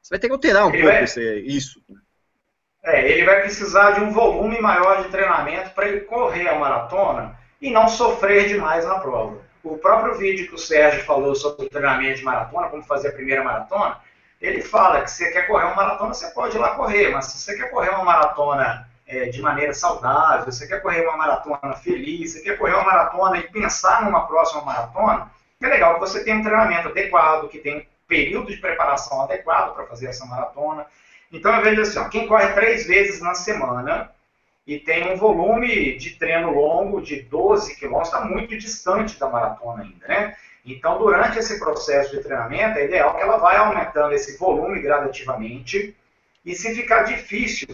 [0.00, 1.04] Você vai ter que alterar um ele pouco vai...
[1.04, 1.80] esse, isso.
[2.84, 7.38] É, ele vai precisar de um volume maior de treinamento para ele correr a maratona
[7.60, 9.42] e não sofrer demais na prova.
[9.62, 13.12] O próprio vídeo que o Sérgio falou sobre o treinamento de maratona, como fazer a
[13.12, 13.98] primeira maratona,
[14.38, 17.26] ele fala que se você quer correr uma maratona, você pode ir lá correr, mas
[17.26, 21.74] se você quer correr uma maratona é, de maneira saudável, você quer correr uma maratona
[21.74, 26.22] feliz, você quer correr uma maratona e pensar numa próxima maratona, é legal que você
[26.22, 30.86] tenha um treinamento adequado, que tenha um período de preparação adequado para fazer essa maratona.
[31.32, 34.10] Então eu vejo assim, ó, quem corre três vezes na semana
[34.66, 39.82] e tem um volume de treino longo de 12 quilômetros, está muito distante da maratona
[39.82, 40.36] ainda, né?
[40.66, 45.94] Então, durante esse processo de treinamento, é ideal que ela vá aumentando esse volume gradativamente.
[46.42, 47.68] E se ficar difícil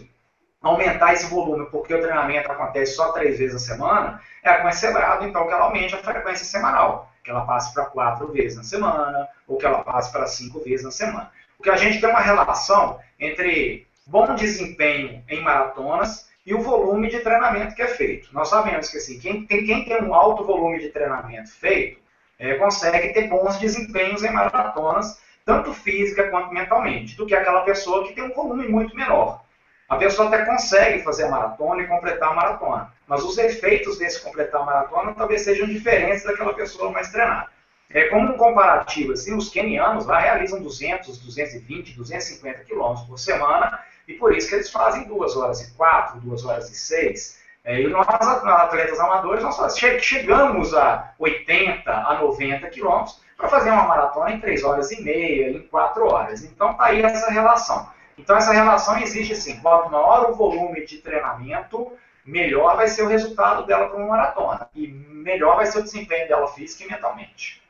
[0.62, 5.46] aumentar esse volume, porque o treinamento acontece só três vezes a semana, é aconselhado então
[5.46, 9.56] que ela aumente a frequência semanal, que ela passe para quatro vezes na semana, ou
[9.56, 11.30] que ela passe para cinco vezes na semana.
[11.56, 17.20] Porque a gente tem uma relação entre bom desempenho em maratonas e o volume de
[17.20, 18.32] treinamento que é feito.
[18.32, 22.00] Nós sabemos que assim, quem tem, quem tem um alto volume de treinamento feito
[22.38, 28.06] é, consegue ter bons desempenhos em maratonas, tanto física quanto mentalmente, do que aquela pessoa
[28.06, 29.42] que tem um volume muito menor.
[29.90, 34.22] A pessoa até consegue fazer a maratona e completar a maratona, mas os efeitos desse
[34.22, 37.48] completar a maratona talvez sejam diferentes daquela pessoa mais treinada.
[37.90, 43.80] É como um comparativo, assim, os kenianos lá realizam 200, 220, 250 quilômetros por semana
[44.06, 47.40] e por isso que eles fazem 2 horas e 4, 2 horas e 6.
[47.64, 53.88] É, e nós, atletas amadores, nós chegamos a 80, a 90 quilômetros para fazer uma
[53.88, 56.44] maratona em 3 horas e meia, em 4 horas.
[56.44, 57.88] Então está aí essa relação.
[58.20, 61.92] Então essa relação existe assim, quanto maior o volume de treinamento,
[62.24, 64.68] melhor vai ser o resultado dela para uma maratona.
[64.74, 67.60] E melhor vai ser o desempenho dela física e mentalmente.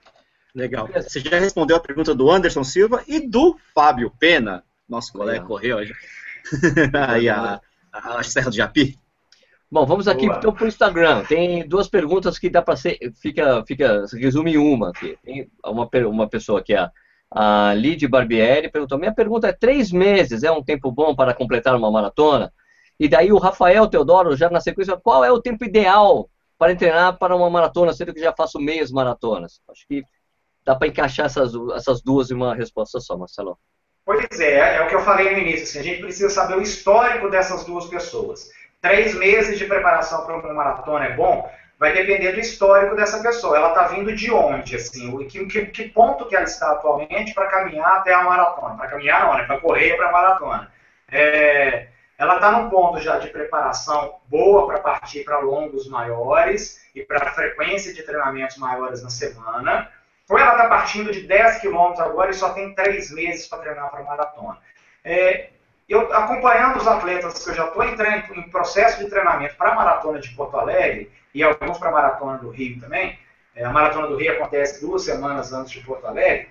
[0.54, 0.88] Legal.
[0.88, 5.76] Você já respondeu a pergunta do Anderson Silva e do Fábio Pena, nosso colega correu
[5.76, 5.94] hoje.
[7.08, 7.60] Aí a,
[7.92, 8.98] a, a Serra do Japi.
[9.70, 10.38] Bom, vamos aqui Boa.
[10.38, 11.24] então para o Instagram.
[11.26, 12.98] Tem duas perguntas que dá para ser.
[13.22, 15.16] Fica, fica, resume em uma aqui.
[15.22, 16.90] Tem uma, uma pessoa que é a
[17.30, 21.76] a Lid Barbieri perguntou: Minha pergunta é: três meses é um tempo bom para completar
[21.76, 22.52] uma maratona?
[22.98, 27.16] E daí o Rafael Teodoro, já na sequência, qual é o tempo ideal para treinar
[27.18, 29.60] para uma maratona, sendo que já faço meias maratonas?
[29.70, 30.02] Acho que
[30.64, 33.58] dá para encaixar essas, essas duas em uma resposta só, Marcelo.
[34.04, 35.62] Pois é, é o que eu falei no início.
[35.62, 38.50] Assim, a gente precisa saber o histórico dessas duas pessoas.
[38.80, 41.48] Três meses de preparação para uma maratona é bom,
[41.80, 43.56] vai depender do histórico dessa pessoa.
[43.56, 47.46] Ela está vindo de onde, assim, o que, que, ponto que ela está atualmente para
[47.46, 48.76] caminhar até a maratona.
[48.76, 49.44] Para caminhar não, né?
[49.44, 50.70] Para correr para a maratona.
[51.10, 51.88] É,
[52.18, 57.32] ela está num ponto já de preparação boa para partir para longos maiores e para
[57.32, 59.90] frequência de treinamentos maiores na semana.
[60.28, 63.90] Ou ela está partindo de 10 quilômetros agora e só tem 3 meses para treinar
[63.90, 64.58] para maratona.
[65.02, 65.48] É,
[65.88, 69.74] eu acompanhando os atletas que eu já estou entrando em processo de treinamento para a
[69.74, 73.18] maratona de Porto Alegre e alguns para a maratona do Rio também,
[73.54, 76.48] é, a maratona do Rio acontece duas semanas antes de Porto Alegre,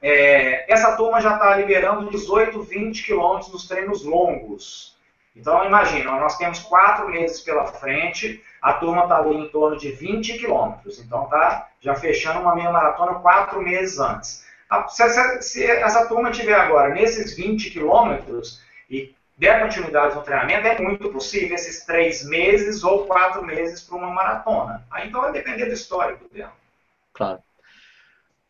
[0.00, 4.98] é, essa turma já está liberando 18, 20 quilômetros nos treinos longos.
[5.34, 9.90] Então, imagina, nós temos quatro meses pela frente, a turma está ali em torno de
[9.90, 11.00] 20 quilômetros.
[11.00, 14.44] Então, tá já fechando uma meia maratona quatro meses antes.
[14.88, 19.14] se, se, essa turma tiver agora nesses 20 quilômetros e
[19.44, 24.10] der continuidade no treinamento, é muito possível esses três meses ou quatro meses para uma
[24.10, 24.82] maratona.
[24.90, 26.52] Aí então vai depender do histórico dela.
[27.12, 27.40] Claro.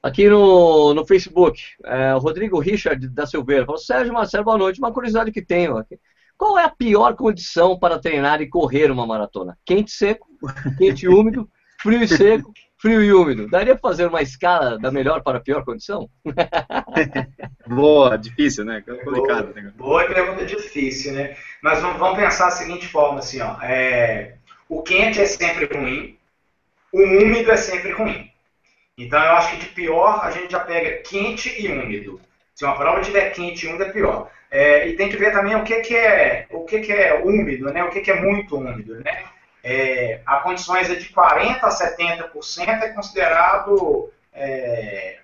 [0.01, 4.79] Aqui no, no Facebook, é, o Rodrigo Richard da Silveira falou: Sérgio Marcelo, boa noite.
[4.79, 5.99] Uma curiosidade que tenho aqui.
[6.37, 9.59] Qual é a pior condição para treinar e correr uma maratona?
[9.65, 10.29] Quente seco,
[10.79, 11.49] quente e úmido,
[11.81, 12.53] frio e seco,
[12.85, 13.49] frio e úmido.
[13.49, 16.07] Daria para fazer uma escala da melhor para a pior condição?
[17.67, 18.83] Boa, difícil, né?
[18.83, 19.55] Complicado.
[19.55, 19.73] Boa, né?
[19.75, 21.35] boa pergunta difícil, né?
[21.63, 23.57] Mas vamos pensar da seguinte forma, assim, ó.
[23.63, 24.35] É,
[24.69, 26.19] o quente é sempre ruim,
[26.93, 28.31] o úmido é sempre ruim.
[28.99, 32.21] Então eu acho que de pior a gente já pega quente e úmido.
[32.55, 34.31] Se uma prova tiver quente e úmido é pior.
[34.51, 37.73] É, e tem que ver também o que, que é o que, que é úmido,
[37.73, 37.83] né?
[37.83, 39.25] O que, que é muito úmido, né?
[39.67, 45.21] É, a condições de 40 a 70% é considerado é,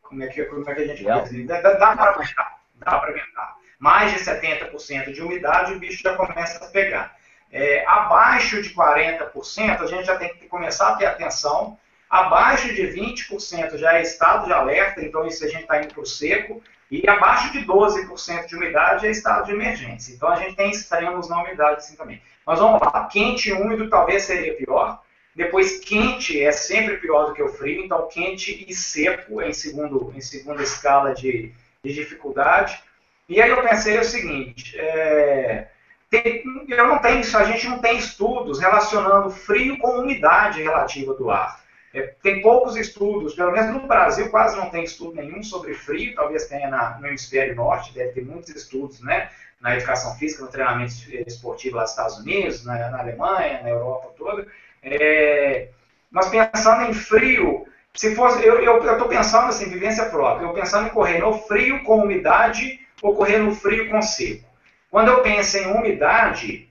[0.00, 1.46] como é que como é que a gente dizer?
[1.46, 3.56] Dá, dá para aguentar, dá para aguentar.
[3.78, 7.16] Mais de 70% de umidade o bicho já começa a pegar.
[7.50, 11.76] É, abaixo de 40% a gente já tem que começar a ter atenção
[12.14, 16.02] Abaixo de 20% já é estado de alerta, então isso a gente está indo para
[16.02, 16.62] o seco.
[16.88, 20.14] E abaixo de 12% de umidade é estado de emergência.
[20.14, 22.22] Então a gente tem extremos na umidade assim também.
[22.46, 25.02] Mas vamos lá, quente e úmido talvez seria pior.
[25.34, 30.12] Depois quente é sempre pior do que o frio, então quente e seco em, segundo,
[30.14, 31.52] em segunda escala de,
[31.82, 32.80] de dificuldade.
[33.28, 35.68] E aí eu pensei o seguinte, é,
[36.10, 41.30] tem, eu não tenho, a gente não tem estudos relacionando frio com umidade relativa do
[41.30, 41.64] ar.
[41.92, 46.14] É, tem poucos estudos, pelo menos no Brasil quase não tem estudo nenhum sobre frio,
[46.14, 49.30] talvez tenha na, no hemisfério norte, deve ter muitos estudos né,
[49.64, 50.92] na educação física, no treinamento
[51.26, 54.46] esportivo lá nos Estados Unidos, na, na Alemanha, na Europa toda.
[54.82, 55.68] É,
[56.10, 60.90] mas pensando em frio, se fosse, eu estou pensando assim, vivência própria, eu pensando em
[60.90, 64.44] correr no frio com umidade ou correr no frio com seco.
[64.90, 66.68] Quando eu penso em umidade,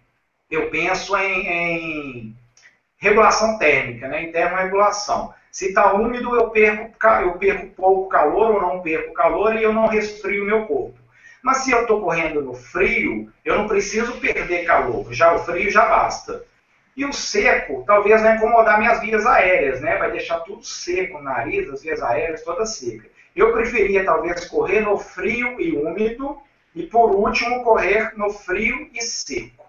[0.51, 2.37] eu penso em, em
[2.97, 5.33] regulação térmica, né, em termorregulação.
[5.51, 9.73] Se está úmido, eu perco, eu perco pouco calor ou não perco calor e eu
[9.73, 11.02] não resfrio meu corpo.
[11.43, 15.69] Mas se eu estou correndo no frio, eu não preciso perder calor, já o frio
[15.69, 16.41] já basta.
[16.95, 19.97] E o seco talvez vai incomodar minhas vias aéreas, né?
[19.97, 23.11] vai deixar tudo seco, o nariz, as vias aéreas todas secas.
[23.35, 26.37] Eu preferia talvez correr no frio e úmido
[26.73, 29.65] e por último correr no frio e seco.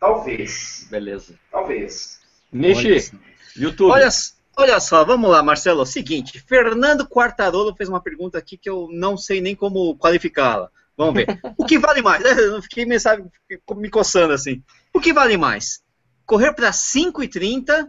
[0.00, 0.88] Talvez.
[0.90, 1.34] Beleza.
[1.52, 2.18] Talvez.
[2.52, 3.12] Nishi,
[3.54, 3.92] YouTube.
[3.92, 4.08] Olha,
[4.56, 5.86] olha só, vamos lá, Marcelo.
[5.86, 10.70] Seguinte, Fernando Quartarolo fez uma pergunta aqui que eu não sei nem como qualificá-la.
[10.98, 11.40] Vamos ver.
[11.56, 12.24] O que vale mais?
[12.36, 13.24] Eu fiquei me, sabe,
[13.76, 14.60] me coçando assim.
[14.92, 15.80] O que vale mais?
[16.26, 17.86] Correr para 5,30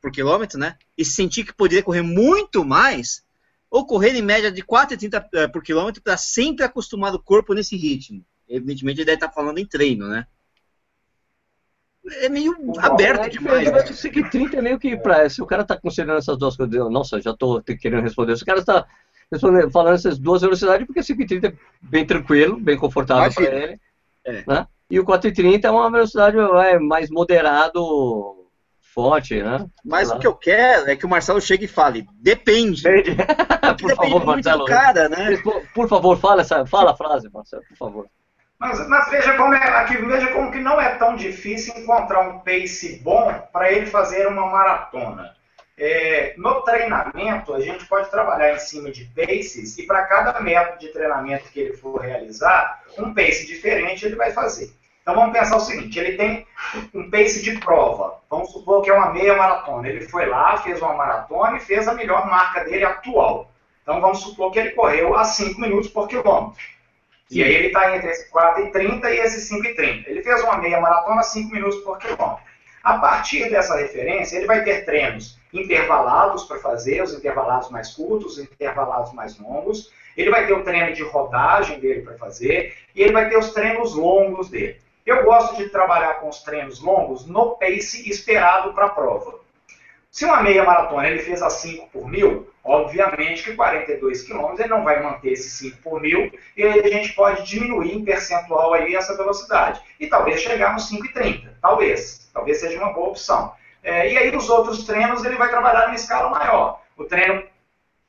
[0.00, 0.76] por quilômetro, né?
[0.96, 3.24] E sentir que poderia correr muito mais?
[3.70, 7.76] Ou correr em média de 4,30 eh, por quilômetro para sempre acostumar o corpo nesse
[7.76, 8.22] ritmo?
[8.46, 10.26] Evidentemente, ele deve estar falando em treino, né?
[12.06, 13.70] é meio aberto é, demais.
[13.70, 13.78] Né?
[13.78, 15.28] O 30 é meio que pra.
[15.28, 18.36] Se o cara tá considerando essas duas coisas, nossa, já tô querendo responder.
[18.36, 18.86] Se o cara está
[19.72, 23.80] falando essas duas velocidades, porque o 530 é bem tranquilo, bem confortável para ele.
[24.24, 24.44] É.
[24.46, 24.66] Né?
[24.90, 28.40] E o 430 é uma velocidade é, mais moderado,
[28.92, 29.66] forte, né?
[29.84, 32.82] Mas o que eu quero é que o Marcelo chegue e fale, depende.
[32.82, 33.16] depende.
[33.80, 34.64] por depende favor, Marcelo.
[34.64, 35.36] Cara, né?
[35.38, 38.06] Por, por, favor, fala, essa, fala a frase, Marcelo, por favor.
[38.58, 42.40] Mas, mas, veja, como é, aqui, veja como que não é tão difícil encontrar um
[42.40, 45.34] pace bom para ele fazer uma maratona.
[45.82, 50.78] É, no treinamento, a gente pode trabalhar em cima de paces e para cada método
[50.78, 54.70] de treinamento que ele for realizar, um pace diferente ele vai fazer.
[55.00, 56.46] Então vamos pensar o seguinte, ele tem
[56.92, 59.88] um pace de prova, vamos supor que é uma meia maratona.
[59.88, 63.50] Ele foi lá, fez uma maratona e fez a melhor marca dele atual.
[63.82, 66.62] Então vamos supor que ele correu a 5 minutos por quilômetro.
[67.30, 70.10] E aí ele está entre esse 4 e 30 e esse 5 e 30.
[70.10, 72.49] Ele fez uma meia maratona 5 minutos por quilômetro.
[72.82, 78.32] A partir dessa referência, ele vai ter treinos intervalados para fazer, os intervalados mais curtos,
[78.32, 79.92] os intervalados mais longos.
[80.16, 83.52] Ele vai ter o treino de rodagem dele para fazer e ele vai ter os
[83.52, 84.80] treinos longos dele.
[85.04, 89.40] Eu gosto de trabalhar com os treinos longos no pace esperado para a prova.
[90.10, 94.68] Se uma meia maratona ele fez a 5 por mil, obviamente que 42 quilômetros ele
[94.68, 98.96] não vai manter esse 5 por mil, e a gente pode diminuir em percentual aí
[98.96, 99.80] essa velocidade.
[100.00, 102.19] E talvez chegar no 5,30, talvez.
[102.32, 103.52] Talvez seja uma boa opção.
[103.82, 106.82] É, e aí nos outros treinos ele vai trabalhar em escala maior.
[106.96, 107.42] O treino,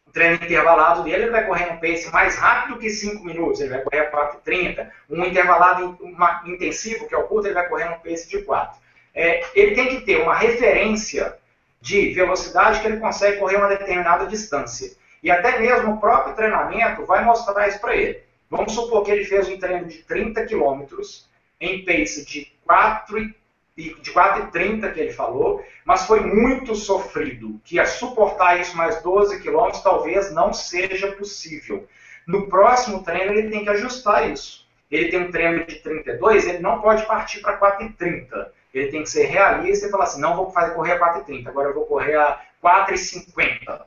[0.05, 3.69] o treino intervalado dele ele vai correr um pace mais rápido que 5 minutos, ele
[3.69, 4.89] vai correr a 4,30.
[5.09, 8.79] Um intervalado uma, intensivo, que é o curto, ele vai correr um pace de 4.
[9.13, 11.37] É, ele tem que ter uma referência
[11.79, 14.91] de velocidade que ele consegue correr uma determinada distância.
[15.23, 18.21] E até mesmo o próprio treinamento vai mostrar isso para ele.
[18.49, 21.29] Vamos supor que ele fez um treino de 30 quilômetros
[21.59, 23.33] em pace de 4
[23.75, 29.41] de 4,30 que ele falou, mas foi muito sofrido, que a suportar isso mais 12
[29.41, 31.87] quilômetros talvez não seja possível.
[32.27, 34.67] No próximo treino ele tem que ajustar isso.
[34.89, 38.47] Ele tem um treino de 32, ele não pode partir para 4,30.
[38.73, 41.69] Ele tem que ser realista e falar assim, não vou fazer correr a 4,30, agora
[41.69, 43.81] eu vou correr a 4,50.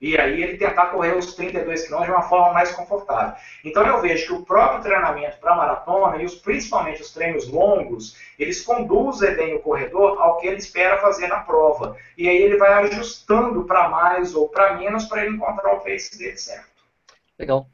[0.00, 3.34] E aí ele tentar correr os 32 km de uma forma mais confortável.
[3.64, 8.16] Então eu vejo que o próprio treinamento para maratona e os, principalmente os treinos longos,
[8.38, 11.96] eles conduzem bem o corredor ao que ele espera fazer na prova.
[12.16, 16.18] E aí ele vai ajustando para mais ou para menos para ele encontrar o pace
[16.18, 16.68] dele certo.
[17.38, 17.66] Legal.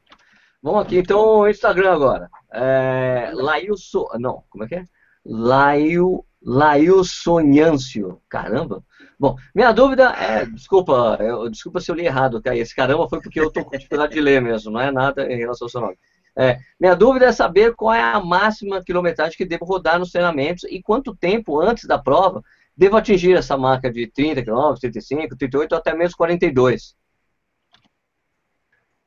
[0.61, 2.29] Vamos aqui então o Instagram agora.
[2.53, 4.85] É, Lailson, não, como é que é?
[5.25, 8.21] Lail, Lailsonhâncio.
[8.29, 8.81] Caramba.
[9.23, 12.53] Bom, minha dúvida é, desculpa, eu, desculpa se eu li errado, tá?
[12.53, 15.37] Esse caramba foi porque eu estou com dificuldade de ler mesmo, não é nada em
[15.37, 15.97] relação ao seu nome.
[16.35, 20.65] É, minha dúvida é saber qual é a máxima quilometragem que devo rodar nos treinamentos
[20.65, 22.43] e quanto tempo antes da prova
[22.75, 26.93] devo atingir essa marca de 30 km, 35, 38 ou até mesmo 42.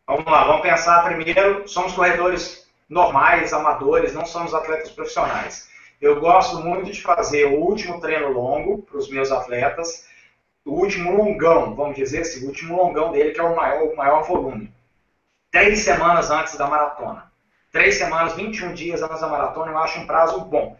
[0.07, 5.69] Vamos lá, vamos pensar primeiro, somos corredores normais, amadores, não somos atletas profissionais.
[6.07, 10.07] Eu gosto muito de fazer o último treino longo para os meus atletas,
[10.65, 13.97] o último longão, vamos dizer assim, o último longão dele, que é o maior, o
[13.97, 14.73] maior volume.
[15.51, 17.33] Três semanas antes da maratona.
[17.73, 20.79] Três semanas, 21 dias antes da maratona, eu acho um prazo bom.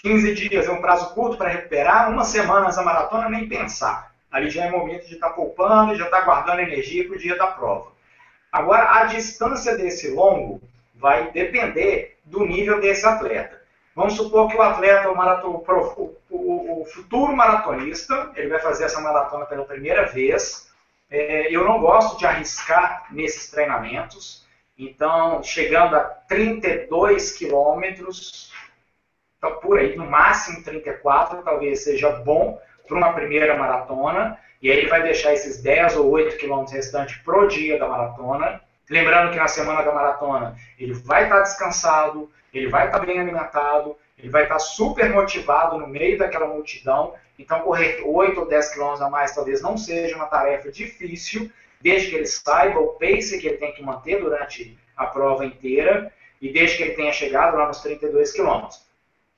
[0.00, 4.14] 15 dias é um prazo curto para recuperar, uma semana antes da maratona, nem pensar.
[4.30, 7.18] Ali já é momento de estar tá poupando, já estar tá guardando energia para o
[7.18, 7.90] dia da prova.
[8.52, 10.62] Agora, a distância desse longo
[10.94, 13.57] vai depender do nível desse atleta.
[13.98, 15.64] Vamos supor que o atleta, o,
[16.30, 20.70] o, o, futuro maratonista, ele vai fazer essa maratona pela primeira vez.
[21.10, 24.46] É, eu não gosto de arriscar nesses treinamentos.
[24.78, 28.52] Então, chegando a 32 quilômetros,
[29.36, 32.56] então, por aí, no máximo 34, talvez seja bom
[32.86, 34.38] para uma primeira maratona.
[34.62, 38.60] E aí ele vai deixar esses 10 ou 8 quilômetros restantes pro dia da maratona.
[38.88, 43.96] Lembrando que na semana da maratona ele vai estar descansado, ele vai estar bem alimentado,
[44.18, 47.14] ele vai estar super motivado no meio daquela multidão.
[47.38, 52.10] Então, correr 8 ou 10 quilômetros a mais talvez não seja uma tarefa difícil, desde
[52.10, 56.52] que ele saiba o pace que ele tem que manter durante a prova inteira e
[56.52, 58.88] desde que ele tenha chegado lá nos 32 quilômetros.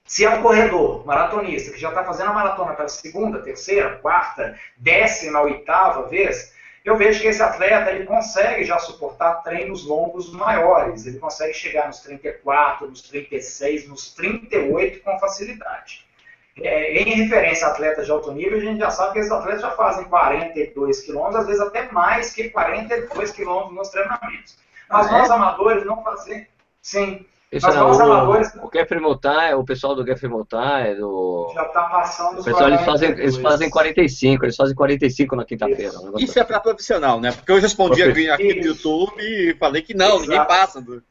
[0.04, 4.58] Se é um corredor maratonista que já está fazendo a maratona pela segunda, terceira, quarta,
[4.76, 6.52] décima, oitava vez,
[6.84, 11.06] eu vejo que esse atleta ele consegue já suportar treinos longos maiores.
[11.06, 16.06] Ele consegue chegar nos 34, nos 36, nos 38 com facilidade.
[16.58, 19.62] É, em referência a atletas de alto nível, a gente já sabe que esses atletas
[19.62, 24.58] já fazem 42 quilômetros, às vezes até mais que 42 quilômetros nos treinamentos.
[24.88, 25.32] Mas ah, nós, é?
[25.32, 26.46] amadores, não fazemos.
[26.82, 31.50] Sim, Mas nós, o, o Geoffrey Motar, o pessoal do Geoffrey Motar, é do...
[31.52, 35.88] Já está passando O pessoal, eles fazem, eles fazem 45, eles fazem 45 na quinta-feira.
[35.88, 37.32] Isso, Isso é para profissional, né?
[37.32, 40.22] Porque eu respondi aqui, aqui no YouTube e falei que não, Exato.
[40.22, 40.80] ninguém passa.
[40.80, 41.02] Do...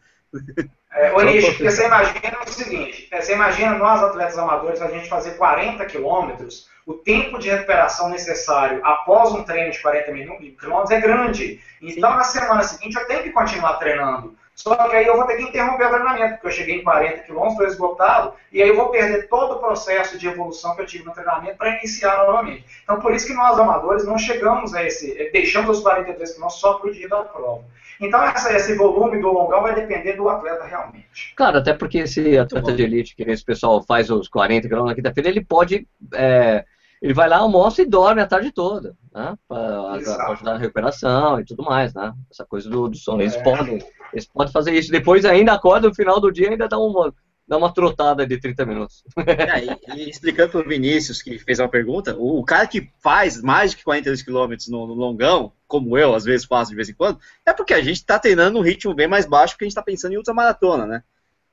[0.93, 5.09] É, Onish, porque você imagina o seguinte, é, você imagina nós, atletas amadores, a gente
[5.09, 10.11] fazer 40 quilômetros, o tempo de recuperação necessário após um treino de 40
[10.57, 11.61] quilômetros é grande.
[11.81, 14.35] Então, na semana seguinte, eu tenho que continuar treinando.
[14.61, 17.19] Só que aí eu vou ter que interromper o treinamento, porque eu cheguei em 40
[17.19, 20.85] quilômetros, estou esgotado, e aí eu vou perder todo o processo de evolução que eu
[20.85, 22.65] tive no treinamento para iniciar novamente.
[22.83, 26.59] Então, por isso que nós, amadores, não chegamos a esse, eh, deixamos os 42 quilômetros
[26.59, 27.63] só para o dia da prova.
[28.01, 31.33] Então, essa, esse volume do longão vai depender do atleta realmente.
[31.37, 34.95] Claro, até porque esse atleta de elite, que esse pessoal faz os 40 quilômetros na
[34.95, 35.87] quinta-feira, ele pode...
[36.13, 36.65] É
[37.01, 39.33] ele vai lá, almoça e dorme a tarde toda, né?
[39.47, 42.13] Para ajudar na recuperação e tudo mais, né?
[42.29, 43.21] Essa coisa do, do sono.
[43.21, 43.41] Eles, é.
[43.41, 43.79] podem,
[44.13, 44.91] eles podem fazer isso.
[44.91, 47.13] Depois ainda acorda no final do dia e ainda dá uma,
[47.47, 49.03] dá uma trotada de 30 minutos.
[49.17, 52.91] É, e, e, explicando para o Vinícius, que fez uma pergunta, o, o, cara que
[53.01, 56.89] faz mais de 42 quilômetros no, no, longão, como eu às vezes faço de vez
[56.89, 59.67] em quando, é porque a gente está treinando um ritmo bem mais baixo porque a
[59.67, 61.03] gente está pensando em ultramaratona, né?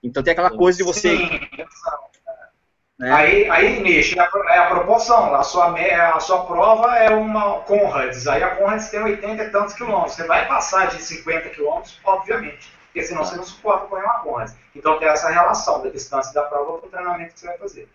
[0.03, 1.17] Então tem aquela coisa de você...
[2.99, 3.13] Né?
[3.13, 5.35] Aí, aí Nish, é, é a proporção.
[5.35, 8.27] A sua, a sua prova é uma Conrads.
[8.27, 10.15] Aí a Conrads tem 80 e tantos quilômetros.
[10.15, 12.73] Você vai passar de 50 quilômetros, obviamente.
[12.87, 14.57] Porque senão você não suporta correr uma Conrads.
[14.75, 17.89] Então tem essa relação da distância da prova para o treinamento que você vai fazer.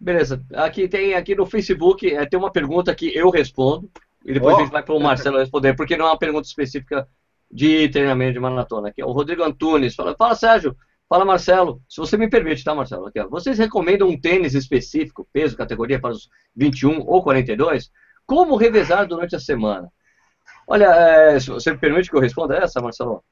[0.00, 0.42] Beleza.
[0.54, 3.90] Aqui tem aqui no Facebook é, tem uma pergunta que eu respondo.
[4.24, 4.58] E depois oh.
[4.58, 7.06] a gente vai para o Marcelo responder, porque não é uma pergunta específica
[7.50, 8.88] de treinamento de maratona.
[8.88, 9.94] Aqui é o Rodrigo Antunes.
[9.94, 10.76] Fala, fala Sérgio,
[11.08, 11.80] Fala, Marcelo.
[11.88, 13.06] Se você me permite, tá, Marcelo?
[13.06, 17.90] Aqui, vocês recomendam um tênis específico, peso, categoria para os 21 ou 42?
[18.26, 19.88] Como revezar durante a semana?
[20.66, 23.22] Olha, é, você me permite que eu responda essa, Marcelo?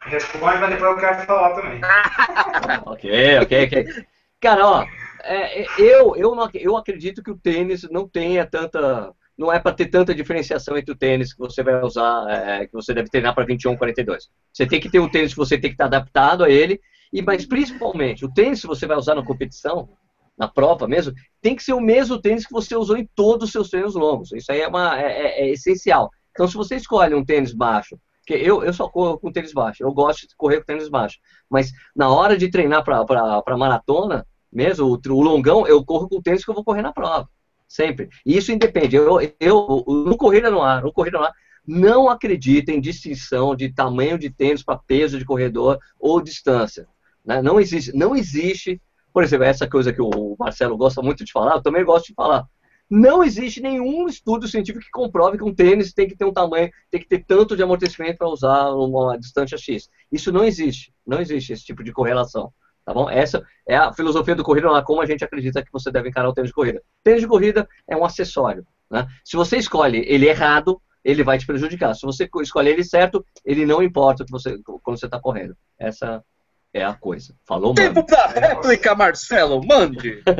[0.00, 1.80] Responde, mas depois eu quero falar também.
[2.86, 4.06] ok, ok, ok.
[4.40, 4.86] Cara, ó,
[5.22, 9.12] é, é, eu, eu, não, eu acredito que o tênis não tenha tanta.
[9.40, 12.74] Não é para ter tanta diferenciação entre o tênis que você vai usar, é, que
[12.74, 14.28] você deve treinar para 21, 42.
[14.52, 16.78] Você tem que ter um tênis que você tem que estar adaptado a ele,
[17.10, 19.88] e mas principalmente o tênis que você vai usar na competição,
[20.36, 23.52] na prova mesmo, tem que ser o mesmo tênis que você usou em todos os
[23.52, 24.30] seus treinos longos.
[24.32, 26.10] Isso aí é, uma, é, é, é essencial.
[26.32, 29.82] Então, se você escolhe um tênis baixo, que eu, eu só corro com tênis baixo,
[29.82, 31.18] eu gosto de correr com tênis baixo,
[31.48, 36.44] mas na hora de treinar para maratona, mesmo, o, o, longão, eu corro com tênis
[36.44, 37.26] que eu vou correr na prova.
[37.70, 38.08] Sempre.
[38.26, 38.96] E isso independe.
[38.96, 41.32] Eu, eu, no corrida no ar, no corrida no ar,
[41.64, 46.88] não acredito em distinção de tamanho de tênis para peso de corredor ou distância.
[47.24, 47.40] Né?
[47.40, 51.54] Não existe, não existe, por exemplo, essa coisa que o Marcelo gosta muito de falar,
[51.54, 52.44] eu também gosto de falar.
[52.90, 56.72] Não existe nenhum estudo científico que comprove que um tênis tem que ter um tamanho,
[56.90, 59.88] tem que ter tanto de amortecimento para usar uma distância X.
[60.10, 60.92] Isso não existe.
[61.06, 62.52] Não existe esse tipo de correlação.
[62.84, 63.08] Tá bom?
[63.08, 66.32] Essa é a filosofia do corrida, como a gente acredita que você deve encarar o
[66.32, 66.82] tênis de corrida.
[67.04, 68.66] Tênis de corrida é um acessório.
[68.90, 69.06] Né?
[69.24, 71.94] Se você escolhe ele errado, ele vai te prejudicar.
[71.94, 75.56] Se você escolhe ele certo, ele não importa que você, quando você está correndo.
[75.78, 76.22] Essa
[76.72, 77.34] é a coisa.
[77.46, 80.22] Falou, Tempo para réplica, Marcelo, mande!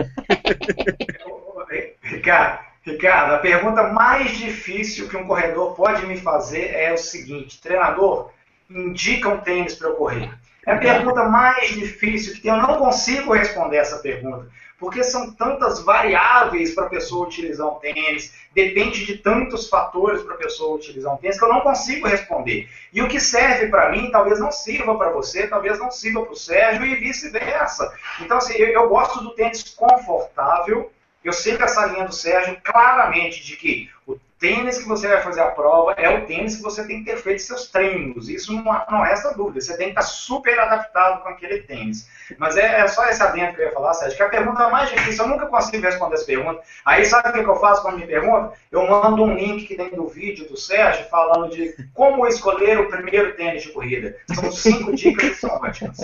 [2.02, 7.60] Ricardo, Ricardo, a pergunta mais difícil que um corredor pode me fazer é o seguinte:
[7.60, 8.30] treinador,
[8.68, 10.36] indica um tênis para eu correr.
[10.66, 12.50] É a pergunta mais difícil que tem.
[12.50, 14.46] Eu não consigo responder essa pergunta,
[14.78, 20.34] porque são tantas variáveis para a pessoa utilizar um tênis, depende de tantos fatores para
[20.34, 22.68] a pessoa utilizar um tênis que eu não consigo responder.
[22.92, 26.32] E o que serve para mim talvez não sirva para você, talvez não sirva para
[26.32, 27.92] o Sérgio e vice-versa.
[28.20, 30.92] Então, assim, eu, eu gosto do tênis confortável.
[31.22, 35.42] Eu sigo essa linha do Sérgio claramente de que o tênis que você vai fazer
[35.42, 38.28] a prova é o tênis que você tem que ter feito seus treinos.
[38.28, 39.60] Isso não, não resta dúvida.
[39.60, 42.08] Você tem que estar super adaptado com aquele tênis.
[42.38, 44.70] Mas é, é só esse adentro que eu ia falar, Sérgio, que a pergunta é
[44.70, 45.24] mais difícil.
[45.24, 46.62] Eu nunca consigo responder essa pergunta.
[46.86, 48.52] Aí sabe o que eu faço quando me perguntam?
[48.72, 52.88] Eu mando um link que tem do vídeo do Sérgio falando de como escolher o
[52.88, 54.16] primeiro tênis de corrida.
[54.34, 55.98] São cinco dicas que são ótimas.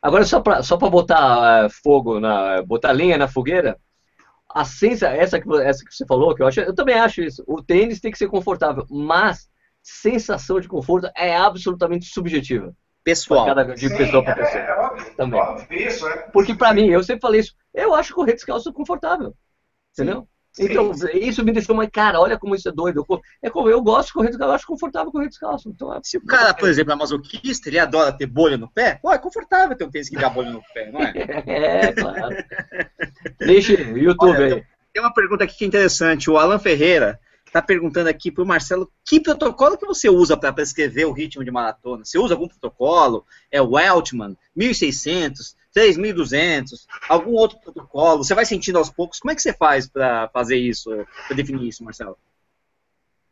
[0.00, 3.78] Agora, só para botar uh, fogo, na, botar linha na fogueira,
[4.54, 7.42] a sensação, essa que, essa que você falou, que eu acho, eu também acho isso.
[7.44, 9.50] O tênis tem que ser confortável, mas
[9.82, 12.72] sensação de conforto é absolutamente subjetiva.
[13.02, 13.46] Pessoal.
[13.46, 14.62] Cada, de Sim, pessoa para pessoa.
[14.62, 15.40] É, é óbvio, também.
[15.40, 16.16] Óbvio isso, é.
[16.32, 19.34] Porque para mim, eu sempre falei isso, eu acho correr descalço confortável.
[19.92, 20.28] Entendeu?
[20.58, 23.04] Então, isso me deixou mais, cara, olha como isso é doido.
[23.08, 25.68] Eu, é como eu gosto de correr descalço, eu acho confortável correr descalço.
[25.68, 26.00] Então, é...
[26.02, 29.18] Se o cara, por exemplo, é masoquista, ele adora ter bolha no pé, pô, é
[29.18, 31.12] confortável ter um tênis que dá bolha no pé, não é?
[31.46, 32.36] é, claro.
[33.38, 34.64] Deixa o YouTube olha, aí.
[34.92, 36.30] Tem uma pergunta aqui que é interessante.
[36.30, 40.52] O Alan Ferreira está perguntando aqui para o Marcelo que protocolo que você usa para
[40.52, 42.04] prescrever o ritmo de maratona.
[42.04, 43.24] Você usa algum protocolo?
[43.50, 48.24] É o Weltman, 1600, 3200, algum outro protocolo?
[48.24, 49.18] Você vai sentindo aos poucos?
[49.18, 50.90] Como é que você faz para fazer isso,
[51.26, 52.16] para definir isso, Marcelo?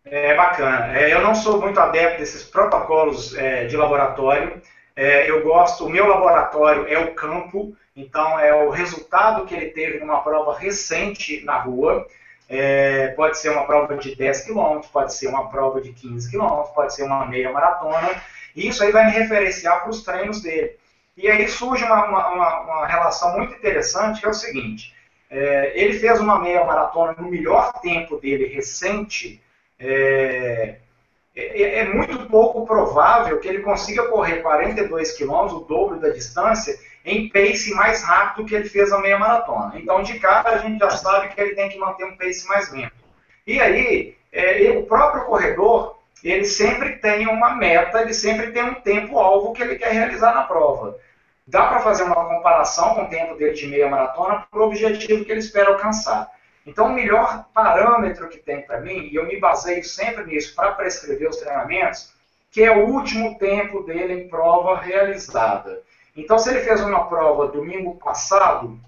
[0.04, 0.98] É bacana.
[0.98, 4.60] É, eu não sou muito adepto desses protocolos é, de laboratório.
[4.96, 9.70] É, eu gosto, o meu laboratório é o campo, então é o resultado que ele
[9.70, 12.06] teve numa prova recente na rua.
[12.48, 16.62] É, pode ser uma prova de 10 km, pode ser uma prova de 15 km,
[16.74, 18.20] pode ser uma meia maratona.
[18.54, 20.76] E isso aí vai me referenciar para os treinos dele.
[21.16, 24.94] E aí surge uma, uma, uma, relação muito interessante, que é o seguinte.
[25.30, 29.42] É, ele fez uma meia maratona no melhor tempo dele recente.
[29.78, 30.76] É,
[31.34, 36.78] é, é muito pouco provável que ele consiga correr 42 km, o dobro da distância,
[37.04, 39.78] em pace mais rápido que ele fez a meia maratona.
[39.78, 42.72] Então, de cara, a gente já sabe que ele tem que manter um pace mais
[42.72, 42.92] lento.
[43.46, 48.74] E aí, é, o próprio corredor, ele sempre tem uma meta, ele sempre tem um
[48.74, 50.96] tempo-alvo que ele quer realizar na prova.
[51.46, 55.24] Dá para fazer uma comparação com o tempo dele de meia maratona para o objetivo
[55.24, 56.30] que ele espera alcançar.
[56.64, 60.72] Então, o melhor parâmetro que tem para mim, e eu me baseio sempre nisso para
[60.72, 62.12] prescrever os treinamentos,
[62.52, 65.82] que é o último tempo dele em prova realizada.
[66.16, 68.78] Então, se ele fez uma prova domingo passado,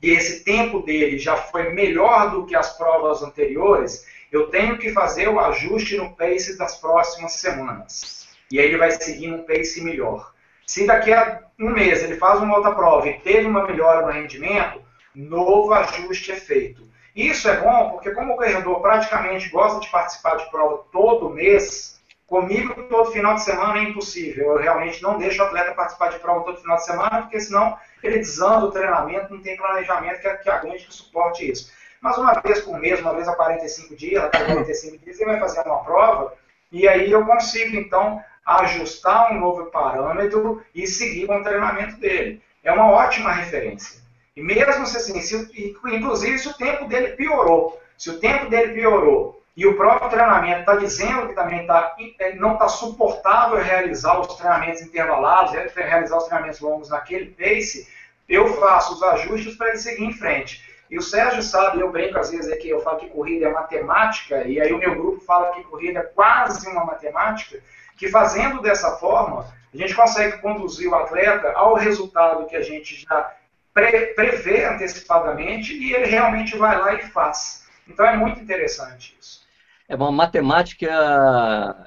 [0.00, 4.92] e esse tempo dele já foi melhor do que as provas anteriores, eu tenho que
[4.92, 8.28] fazer o ajuste no pace das próximas semanas.
[8.50, 10.32] E aí ele vai seguir um pace melhor.
[10.66, 14.12] Se daqui a um mês ele faz uma outra prova e teve uma melhora no
[14.12, 14.82] rendimento,
[15.14, 16.88] novo ajuste é feito.
[17.16, 21.98] Isso é bom porque como o corredor praticamente gosta de participar de prova todo mês,
[22.28, 24.52] Comigo, todo final de semana é impossível.
[24.52, 27.78] Eu realmente não deixo o atleta participar de prova todo final de semana, porque senão
[28.02, 31.72] ele desanda o treinamento, não tem planejamento que, aguente, que suporte isso.
[32.00, 35.40] Mas uma vez por mês, uma vez a 45 dias, a 45 dias, ele vai
[35.40, 36.34] fazer uma prova,
[36.70, 42.42] e aí eu consigo, então, ajustar um novo parâmetro e seguir com o treinamento dele.
[42.64, 44.00] É uma ótima referência.
[44.34, 45.50] E mesmo assim, se,
[45.86, 50.60] inclusive se o tempo dele piorou, se o tempo dele piorou e o próprio treinamento
[50.60, 56.24] está dizendo que também tá, é, não está suportável realizar os treinamentos intervalados, realizar os
[56.24, 57.88] treinamentos longos naquele pace,
[58.28, 60.67] eu faço os ajustes para ele seguir em frente.
[60.90, 64.44] E o Sérgio sabe, eu brinco às vezes que eu falo que corrida é matemática,
[64.44, 67.60] e aí o meu grupo fala que corrida é quase uma matemática,
[67.96, 73.04] que fazendo dessa forma, a gente consegue conduzir o atleta ao resultado que a gente
[73.06, 73.34] já
[73.74, 77.66] pre prevê antecipadamente e ele realmente vai lá e faz.
[77.86, 79.40] Então é muito interessante isso.
[79.88, 80.88] É uma matemática.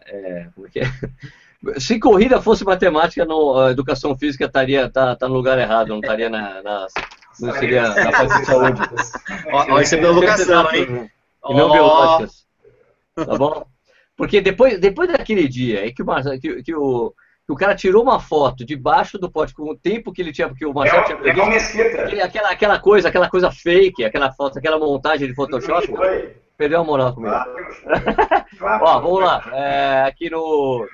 [0.06, 0.84] É, é?
[1.80, 6.28] Se corrida fosse matemática, a educação física estaria tá, tá no lugar errado, não estaria
[6.28, 6.88] na, na
[7.42, 8.82] não seria na parte de saúde.
[9.52, 11.12] Olha, isso é educação, hein?
[11.50, 12.46] E não biológicas.
[13.16, 13.66] Tá bom?
[14.16, 17.14] Porque depois, depois daquele dia é que, o, que, que o,
[17.50, 20.66] o cara tirou uma foto debaixo do pote com o tempo que ele tinha, porque
[20.66, 21.42] o Marcelo tinha previsto.
[22.22, 25.88] Aquela, aquela coisa, aquela coisa fake, aquela foto, aquela montagem de Photoshop.
[26.58, 27.34] Perdeu a moral comigo.
[28.62, 29.44] Ó, vamos lá.
[29.54, 30.88] É, aqui no.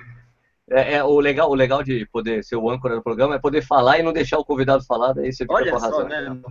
[0.69, 3.61] É, é, o, legal, o legal de poder ser o âncora do programa é poder
[3.61, 6.01] falar e não deixar o convidado falar, daí você fica Olha com a razão.
[6.01, 6.41] Só, né?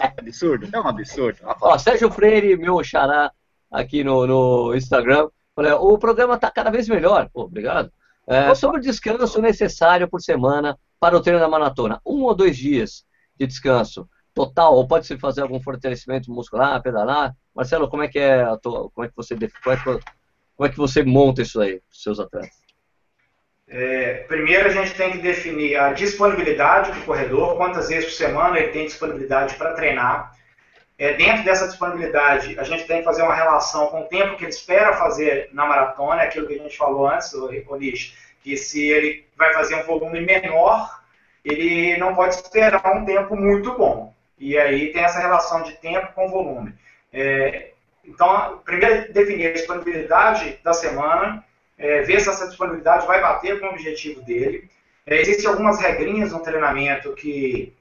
[0.00, 1.38] é absurdo, é um absurdo.
[1.62, 3.32] Ó, Sérgio Freire, meu xará,
[3.70, 5.28] aqui no, no Instagram.
[5.56, 7.30] Olha, o programa está cada vez melhor.
[7.32, 7.90] Pô, obrigado.
[8.26, 12.00] É, sobre o descanso necessário por semana para o treino da maratona.
[12.04, 13.04] Um ou dois dias
[13.38, 17.34] de descanso total, ou pode-se fazer algum fortalecimento muscular, pedalar?
[17.54, 20.68] Marcelo, como é que é tua, como é que você como é que, como é
[20.68, 22.63] que você monta isso aí, seus atletas?
[23.66, 28.58] É, primeiro a gente tem que definir a disponibilidade do corredor, quantas vezes por semana
[28.58, 30.34] ele tem disponibilidade para treinar.
[30.96, 34.44] É, dentro dessa disponibilidade, a gente tem que fazer uma relação com o tempo que
[34.44, 38.56] ele espera fazer na maratona, é aquilo que a gente falou antes, o Nish, que
[38.56, 41.02] se ele vai fazer um volume menor,
[41.44, 44.14] ele não pode esperar um tempo muito bom.
[44.38, 46.74] E aí tem essa relação de tempo com volume.
[47.12, 47.70] É,
[48.04, 51.44] então, primeiro definir a disponibilidade da semana,
[51.78, 54.68] é, ver se essa disponibilidade vai bater com o objetivo dele.
[55.06, 57.74] É, existem algumas regrinhas no treinamento que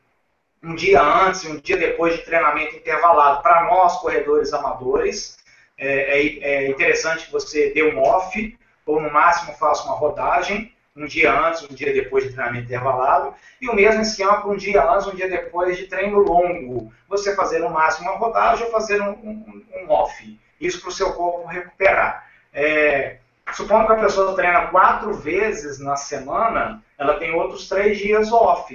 [0.61, 5.37] um dia antes e um dia depois de treinamento intervalado para nós, corredores amadores.
[5.77, 10.71] É, é, é, interessante que você dê um off, ou no máximo faça uma rodagem,
[10.95, 14.55] um dia antes, um dia depois de treinamento intervalado, e o mesmo esquema para um
[14.55, 16.93] dia antes, um dia depois de treino longo.
[17.09, 20.39] Você fazer no máximo uma rodagem ou fazer um, um, um off.
[20.61, 22.29] Isso para o seu corpo recuperar.
[22.53, 23.17] É,
[23.51, 28.73] Supondo que a pessoa treina quatro vezes na semana, ela tem outros três dias off.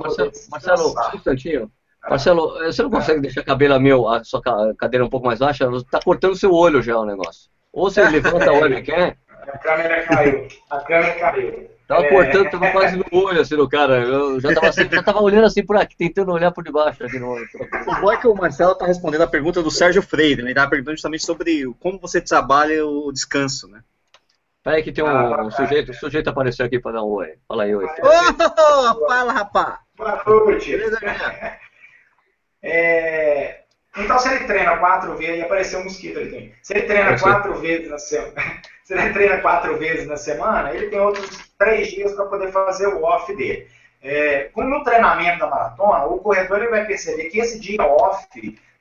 [0.00, 1.70] Marcelo, Marcelo, um instantinho.
[2.08, 4.40] Marcelo, você não consegue deixar a cabelo meu, a sua
[4.76, 5.68] cadeira um pouco mais baixa?
[5.76, 7.50] Está cortando seu olho já o negócio.
[7.72, 9.18] Ou você levanta o olho quer?
[9.28, 10.48] A câmera caiu.
[10.70, 11.70] A câmera caiu.
[11.90, 12.08] Tava é...
[12.08, 14.00] cortando, tava quase no olho assim no cara.
[14.00, 17.18] Eu já tava, assim, já tava olhando assim por aqui, tentando olhar por debaixo aqui
[17.18, 17.48] no olho.
[17.88, 20.50] O bom é que o Marcelo tá respondendo a pergunta do Sérgio Freire, né?
[20.50, 23.80] Ele tava perguntando justamente sobre como você trabalha o descanso, né?
[24.62, 27.34] Peraí que tem um, ah, um sujeito, o sujeito apareceu aqui para dar um oi.
[27.48, 27.86] Fala aí, oi.
[28.02, 29.78] Oh, fala, rapaz.
[29.96, 30.76] Boa noite.
[32.62, 33.62] É,
[33.96, 36.54] então, se ele treina quatro vezes, e apareceu um mosquito ali também.
[36.62, 38.34] Se ele treina quatro vezes na semana,
[38.84, 42.86] se ele treina quatro vezes na semana, ele tem outros três dias para poder fazer
[42.88, 43.66] o off dele.
[44.02, 48.28] É, como no treinamento da maratona, o corredor ele vai perceber que esse dia off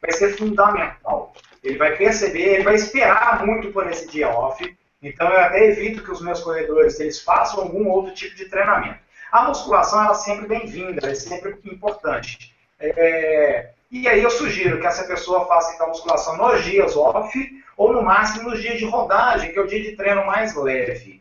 [0.02, 1.34] vai ser fundamental.
[1.64, 6.04] Ele vai perceber, ele vai esperar muito por esse dia off então eu até evito
[6.04, 9.00] que os meus corredores eles façam algum outro tipo de treinamento.
[9.32, 12.54] A musculação ela é sempre bem-vinda, é sempre importante.
[12.80, 13.70] É...
[13.92, 18.04] E aí eu sugiro que essa pessoa faça então musculação nos dias off ou no
[18.04, 21.19] máximo nos dias de rodagem, que é o dia de treino mais leve.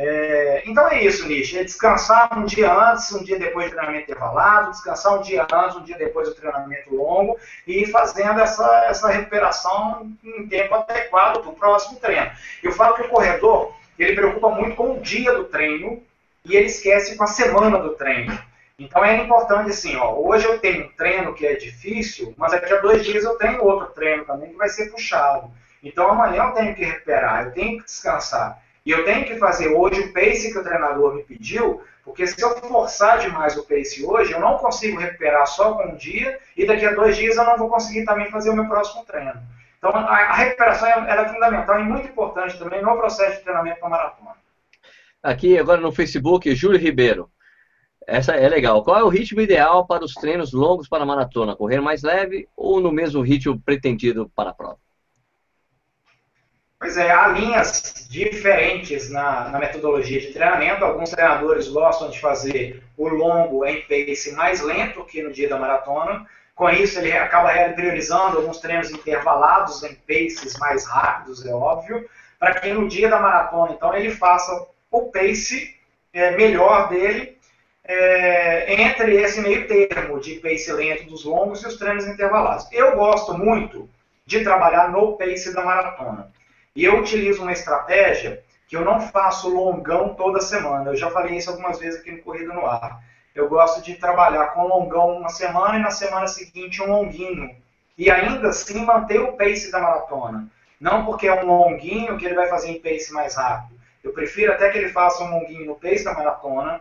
[0.00, 1.56] É, então é isso, Nish.
[1.56, 5.76] É descansar um dia antes, um dia depois do treinamento intervalado, descansar um dia antes,
[5.76, 7.36] um dia depois do treinamento longo
[7.66, 12.30] e ir fazendo essa, essa recuperação em tempo adequado para o próximo treino.
[12.62, 16.00] Eu falo que o corredor ele preocupa muito com o dia do treino
[16.44, 18.38] e ele esquece com a semana do treino.
[18.78, 22.72] Então é importante assim, ó, hoje eu tenho um treino que é difícil, mas daqui
[22.72, 25.50] a dois dias eu tenho outro treino também que vai ser puxado.
[25.82, 28.62] Então amanhã eu tenho que recuperar, eu tenho que descansar.
[28.84, 32.40] E eu tenho que fazer hoje o pace que o treinador me pediu, porque se
[32.42, 36.66] eu forçar demais o pace hoje, eu não consigo recuperar só com um dia, e
[36.66, 39.34] daqui a dois dias eu não vou conseguir também fazer o meu próximo treino.
[39.78, 44.30] Então a, recuperação é fundamental e muito importante também no processo de treinamento para maratona.
[45.22, 47.30] Aqui agora no Facebook, Júlio Ribeiro.
[48.06, 48.82] essa é legal.
[48.82, 51.54] Qual é o ritmo ideal para os treinos longos para a maratona?
[51.54, 54.78] Correr mais leve ou no mesmo ritmo pretendido para a prova?
[56.78, 60.84] Pois é, há linhas diferentes na, na, metodologia de treinamento.
[60.84, 65.58] Alguns treinadores gostam de fazer o longo em pace mais lento que no dia da
[65.58, 66.24] maratona.
[66.54, 72.08] Com isso, ele acaba priorizando alguns treinos intervalados em paces mais rápidos, é óbvio,
[72.38, 75.76] para que no dia da maratona, então, ele faça o pace
[76.12, 77.36] é, melhor dele
[77.84, 82.68] é, entre esse meio termo de pace lento dos longos e os treinos intervalados.
[82.72, 83.88] Eu gosto muito
[84.24, 86.30] de trabalhar no pace da maratona.
[86.78, 90.92] E eu utilizo uma estratégia que eu não faço longão toda semana.
[90.92, 93.02] Eu já falei isso algumas vezes aqui no Corrida no Ar.
[93.34, 97.50] Eu gosto de trabalhar com longão uma semana e na semana seguinte um longuinho.
[97.98, 100.48] E ainda assim manter o pace da maratona.
[100.80, 103.76] Não porque é um longuinho que ele vai fazer em pace mais rápido.
[104.04, 106.80] Eu prefiro até que ele faça um longuinho no pace da maratona,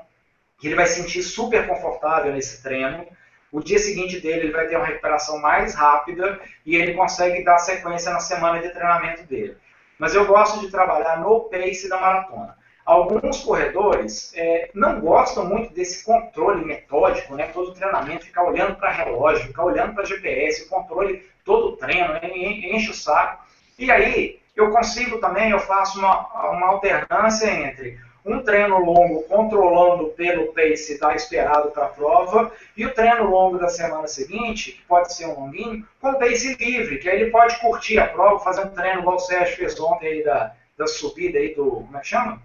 [0.59, 3.03] que ele vai sentir super confortável nesse treino.
[3.51, 7.57] O dia seguinte dele ele vai ter uma recuperação mais rápida e ele consegue dar
[7.57, 9.57] sequência na semana de treinamento dele
[9.99, 12.57] mas eu gosto de trabalhar no pace da maratona.
[12.85, 17.47] Alguns corredores é, não gostam muito desse controle metódico, né?
[17.47, 21.77] todo o treinamento, ficar olhando para relógio, ficar olhando para GPS, o controle, todo o
[21.77, 23.45] treino, enche o saco.
[23.77, 30.07] E aí, eu consigo também, eu faço uma, uma alternância entre um treino longo controlando
[30.09, 34.81] pelo pace da esperado para a prova, e o treino longo da semana seguinte, que
[34.83, 38.65] pode ser um longuinho, com pace livre, que aí ele pode curtir a prova, fazer
[38.65, 41.71] um treino igual o Sérgio fez ontem aí da, da subida aí do.
[41.71, 42.41] Como é que chama?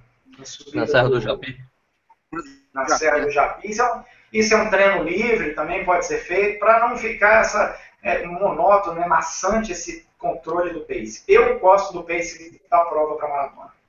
[0.73, 1.61] Na Serra do, do Japi.
[2.73, 3.69] Na Serra do Japi.
[3.69, 4.03] Isso é, um,
[4.33, 9.01] isso é um treino livre, também pode ser feito, para não ficar essa é, monótono,
[9.01, 11.25] né, maçante esse controle do pace.
[11.27, 13.82] Eu gosto do pace da prova para maratona.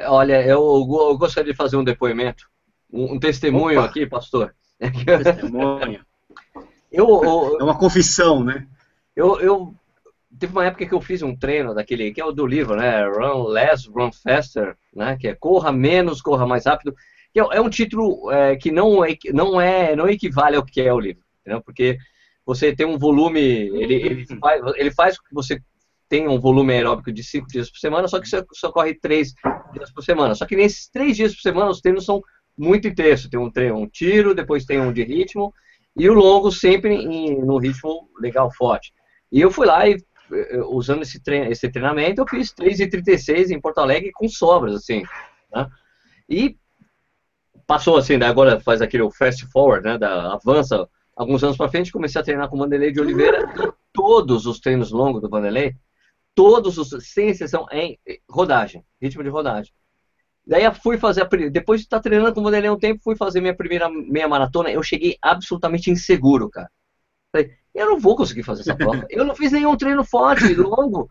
[0.00, 2.48] Olha, eu, eu, gostaria de fazer um depoimento,
[2.92, 3.88] um, um testemunho Opa.
[3.88, 4.54] aqui, pastor.
[4.78, 6.04] Testemunho.
[6.90, 8.66] eu, eu, é uma confissão, né?
[9.14, 9.74] Eu, eu
[10.38, 13.04] teve uma época que eu fiz um treino daquele que é o do livro, né?
[13.06, 15.16] Run less, run faster, né?
[15.18, 16.94] Que é corra menos, corra mais rápido.
[17.32, 20.80] Que é, é um título é, que não é, não é não equivale ao que
[20.80, 21.60] é o livro, entendeu?
[21.62, 21.98] Porque
[22.46, 25.60] você tem um volume, ele, ele, faz, ele faz com que você
[26.08, 29.34] tem um volume aeróbico de cinco dias por semana, só que você só corre três
[29.72, 30.34] dias por semana.
[30.34, 32.22] Só que nesses três dias por semana os treinos são
[32.56, 33.28] muito intensos.
[33.28, 35.52] Tem um treino, um tiro, depois tem um de ritmo,
[35.96, 38.92] e o longo sempre em, no ritmo legal, forte.
[39.30, 39.96] E eu fui lá e,
[40.32, 45.02] eh, usando esse, esse treinamento, eu fiz 3,36 em Porto Alegre com sobras, assim.
[45.54, 45.68] Né?
[46.28, 46.56] E
[47.66, 52.18] passou assim, agora faz aquele fast forward, né, da avança alguns anos para frente, comecei
[52.20, 55.74] a treinar com o Vanderlei de Oliveira e todos os treinos longos do Vanderlei
[56.38, 57.98] todos os, sem exceção, em
[58.30, 59.72] rodagem, ritmo de rodagem.
[60.46, 63.16] Daí eu fui fazer, a, depois de estar treinando com o Vanderlei um tempo, fui
[63.16, 66.70] fazer minha primeira meia maratona, eu cheguei absolutamente inseguro, cara.
[67.32, 69.04] Falei, eu não vou conseguir fazer essa prova.
[69.10, 71.08] Eu não fiz nenhum treino forte, longo.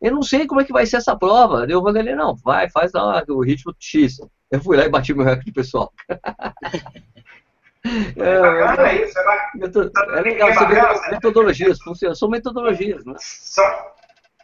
[0.00, 1.66] Eu não sei como é que vai ser essa prova.
[1.66, 4.18] Deu o Vanderlei, não, vai, faz lá o ritmo X.
[4.50, 5.92] Eu fui lá e bati meu recorde pessoal.
[7.82, 9.90] É, é, bacana isso, é, bacana.
[10.18, 13.14] é legal, você vê metodologias, funcionam, são metodologias, né?
[13.16, 13.64] São,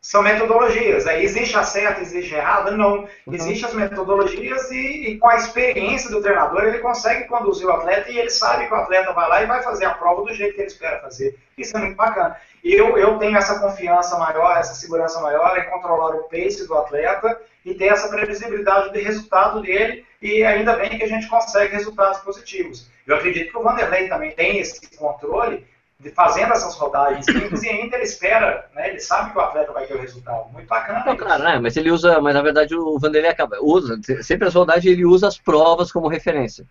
[0.06, 1.04] são metodologias.
[1.04, 2.70] Aí existe a certa, existe a errada?
[2.70, 2.98] Não.
[3.00, 3.34] Uhum.
[3.34, 8.08] Existem as metodologias e, e, com a experiência do treinador ele consegue conduzir o atleta
[8.08, 10.54] e ele sabe que o atleta vai lá e vai fazer a prova do jeito
[10.54, 11.36] que ele espera fazer.
[11.58, 12.36] Isso é muito bacana.
[12.62, 16.78] E eu, eu tenho essa confiança maior, essa segurança maior em controlar o pace do
[16.78, 21.74] atleta e ter essa previsibilidade de resultado dele e ainda bem que a gente consegue
[21.74, 22.88] resultados positivos.
[23.04, 25.66] Eu acredito que o Vanderlei também tem esse controle
[26.14, 29.86] fazendo essas rodagens simples e ainda ele espera, né, ele sabe que o atleta vai
[29.86, 30.50] ter o resultado.
[30.52, 31.02] Muito bacana.
[31.04, 34.54] Não, claro, né, mas ele usa, mas na verdade o Vanderlei acaba, usa, sempre as
[34.54, 36.66] rodagens ele usa as provas como referência.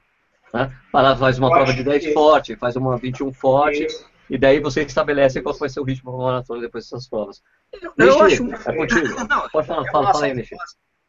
[0.53, 0.71] Né?
[0.91, 4.05] Faz uma prova de 10 forte, faz uma 21 forte, Isso.
[4.29, 7.41] e daí você estabelece qual vai ser o ritmo da maratona depois dessas provas.
[7.73, 8.47] Eu, eu acho...
[8.53, 9.07] É contigo.
[9.27, 10.53] Não, Pode falar, fala, fala aí, Nishi.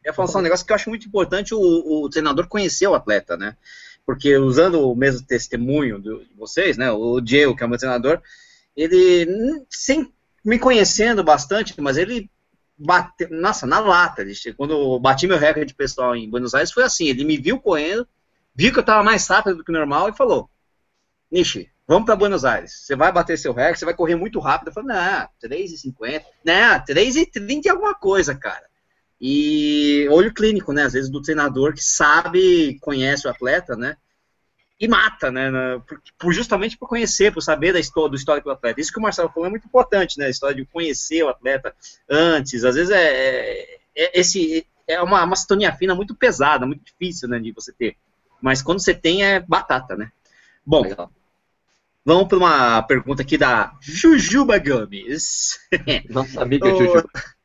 [0.03, 2.87] Eu ia falar só um negócio que eu acho muito importante o, o treinador conhecer
[2.87, 3.55] o atleta, né?
[4.07, 8.21] Porque usando o mesmo testemunho de vocês, né, o Diego, que é o meu treinador,
[8.73, 10.09] ele, sem
[10.45, 12.31] me conhecendo bastante, mas ele
[12.77, 17.07] bateu, nossa, na lata, quando eu bati meu recorde pessoal em Buenos Aires, foi assim,
[17.09, 18.07] ele me viu correndo,
[18.55, 20.49] viu que eu estava mais rápido do que normal e falou,
[21.29, 24.69] Nishi, vamos para Buenos Aires, você vai bater seu recorde, você vai correr muito rápido.
[24.69, 28.63] Eu falei, não, 3,50, não, 3,30 e alguma coisa, cara.
[29.19, 30.83] E olho clínico, né?
[30.83, 33.97] Às vezes do treinador que sabe, conhece o atleta, né?
[34.79, 35.51] E mata, né?
[35.87, 38.79] Por, por justamente por conhecer, por saber da história, do histórico do atleta.
[38.79, 40.27] Isso que o Marcelo falou é muito importante, né?
[40.27, 41.73] A história de conhecer o atleta
[42.07, 42.63] antes.
[42.63, 47.27] Às vezes é, é, é esse é uma, uma sintonia fina muito pesada, muito difícil,
[47.27, 47.39] né?
[47.39, 47.97] De você ter.
[48.39, 50.11] Mas quando você tem é batata, né?
[50.63, 51.11] Bom, Legal.
[52.05, 55.59] vamos para uma pergunta aqui da Jujuba Gomes.
[56.07, 56.69] Nossa amiga.
[56.69, 57.03] Jujuba.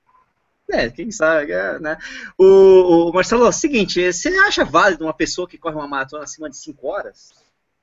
[0.72, 1.98] É, quem sabe, é, né?
[2.38, 6.24] O, o Marcelo, é o seguinte, você acha válido uma pessoa que corre uma maratona
[6.24, 7.30] acima de 5 horas?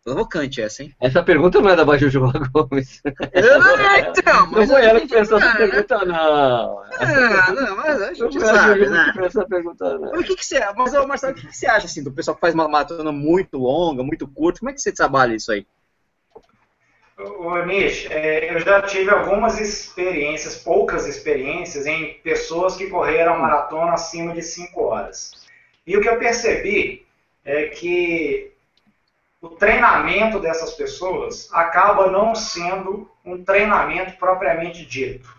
[0.04, 0.96] Provocante essa, hein?
[1.00, 3.02] Essa pergunta não é da Bajujuba Gomes.
[3.86, 6.80] Ah, então, mas não foi ela que pensou essa pergunta, não.
[7.00, 9.12] Ah, não, mas a gente não sabe, né?
[9.14, 10.12] Que essa pergunta, não.
[10.12, 12.36] Mas o que, que você, mas, Marcelo, o que, que você acha, assim, do pessoal
[12.36, 14.60] que faz uma maratona muito longa, muito curta?
[14.60, 15.66] Como é que você trabalha isso aí?
[17.20, 23.92] Ô, Nish, é, eu já tive algumas experiências, poucas experiências, em pessoas que correram maratona
[23.92, 25.34] acima de 5 horas.
[25.86, 27.06] E o que eu percebi
[27.44, 28.54] é que
[29.42, 35.30] o treinamento dessas pessoas acaba não sendo um treinamento propriamente dito.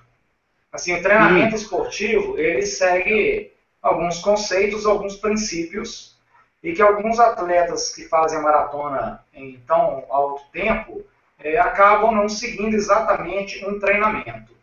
[0.71, 1.59] Assim, o treinamento hum.
[1.59, 6.15] esportivo, ele segue alguns conceitos, alguns princípios,
[6.63, 11.03] e que alguns atletas que fazem maratona em tão alto tempo
[11.43, 14.55] é, acabam não seguindo exatamente um treinamento.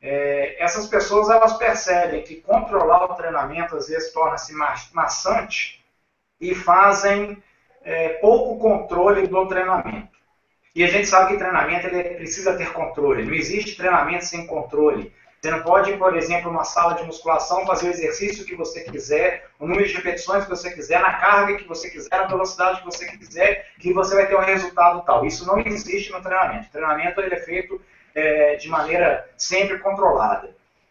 [0.00, 4.54] É, essas pessoas elas percebem que controlar o treinamento às vezes torna-se
[4.92, 5.84] maçante
[6.40, 7.42] e fazem
[7.82, 10.16] é, pouco controle do treinamento.
[10.74, 13.24] E a gente sabe que treinamento ele precisa ter controle.
[13.24, 15.10] Não existe treinamento sem controle.
[15.46, 19.46] Você não pode, por exemplo, numa sala de musculação, fazer o exercício que você quiser,
[19.60, 22.84] o número de repetições que você quiser, na carga que você quiser, na velocidade que
[22.84, 25.24] você quiser, que você vai ter um resultado tal.
[25.24, 26.66] Isso não existe no treinamento.
[26.66, 27.80] O treinamento ele é feito
[28.12, 30.50] é, de maneira sempre controlada.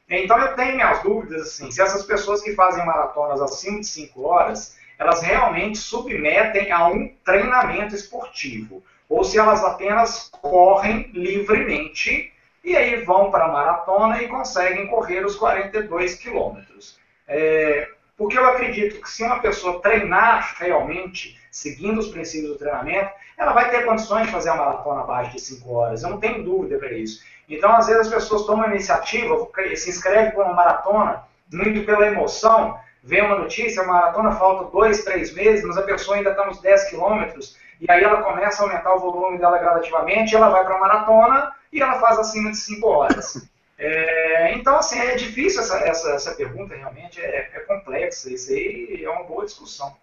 [0.09, 4.21] Então eu tenho minhas dúvidas assim, se essas pessoas que fazem maratonas acima de 5
[4.25, 12.31] horas, elas realmente submetem a um treinamento esportivo, ou se elas apenas correm livremente
[12.65, 16.99] e aí vão para a maratona e conseguem correr os 42 quilômetros.
[17.27, 17.87] É,
[18.17, 23.53] porque eu acredito que se uma pessoa treinar realmente, seguindo os princípios do treinamento, ela
[23.53, 26.01] vai ter condições de fazer a maratona abaixo de 5 horas.
[26.01, 27.23] Eu não tenho dúvida para isso.
[27.47, 32.07] Então, às vezes, as pessoas tomam a iniciativa, se inscrevem para uma maratona, muito pela
[32.07, 36.45] emoção, vê uma notícia, a maratona falta dois, três meses, mas a pessoa ainda está
[36.47, 40.63] nos 10 quilômetros, e aí ela começa a aumentar o volume dela gradativamente, ela vai
[40.65, 43.47] para a maratona e ela faz acima de 5 horas.
[43.77, 49.03] É, então, assim, é difícil essa, essa, essa pergunta, realmente é, é, complexa, isso aí
[49.03, 49.95] é uma boa discussão.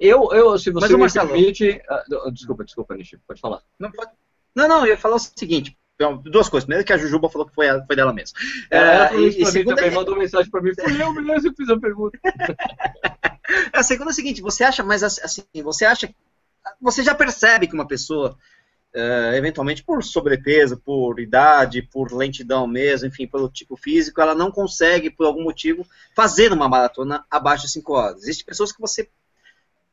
[0.00, 1.80] Eu, eu se você me permite...
[2.08, 3.62] Uh, desculpa, desculpa, Nishi, pode falar.
[3.78, 4.10] Não, pode...
[4.54, 6.66] não, não, eu ia falar o seguinte, então, duas coisas.
[6.66, 8.38] Primeiro que a Jujuba falou que foi, foi dela mesma.
[8.70, 10.72] É, ela falou isso e, e também, mandou mensagem para mim.
[10.74, 12.18] Fui eu mesmo que fiz a pergunta.
[13.72, 16.14] a segunda é a seguinte, você acha, mas assim, você acha,
[16.80, 18.36] você já percebe que uma pessoa,
[18.94, 24.50] uh, eventualmente por sobrepeso, por idade, por lentidão mesmo, enfim, pelo tipo físico, ela não
[24.50, 28.22] consegue, por algum motivo, fazer uma maratona abaixo de 5 horas.
[28.22, 29.08] Existem pessoas que você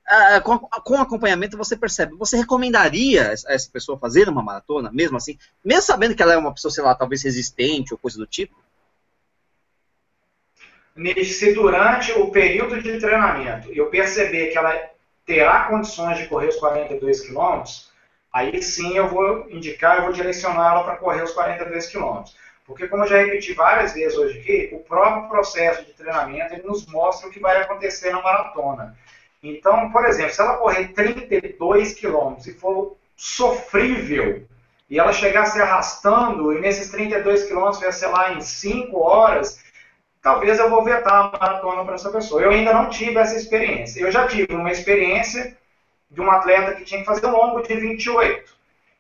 [0.06, 2.16] ah, com, com acompanhamento você percebe.
[2.18, 6.38] Você recomendaria a essa pessoa fazer uma maratona, mesmo assim, mesmo sabendo que ela é
[6.38, 8.56] uma pessoa, sei lá, talvez resistente ou coisa do tipo?
[11.24, 14.74] Se durante o período de treinamento eu perceber que ela
[15.26, 17.90] terá condições de correr os 42 quilômetros,
[18.34, 22.36] aí sim eu vou indicar, eu vou direcionar ela para correr os 42 quilômetros.
[22.66, 26.64] Porque, como eu já repeti várias vezes hoje aqui, o próprio processo de treinamento ele
[26.64, 28.98] nos mostra o que vai acontecer na maratona.
[29.44, 34.46] Então, por exemplo, se ela correr 32 quilômetros e for sofrível,
[34.90, 39.62] e ela chegar se arrastando, e nesses 32 quilômetros vai ser lá em 5 horas,
[40.22, 42.42] talvez eu vou vetar a maratona para essa pessoa.
[42.42, 44.00] Eu ainda não tive essa experiência.
[44.00, 45.58] Eu já tive uma experiência
[46.14, 48.54] de um atleta que tinha que fazer um longo de 28.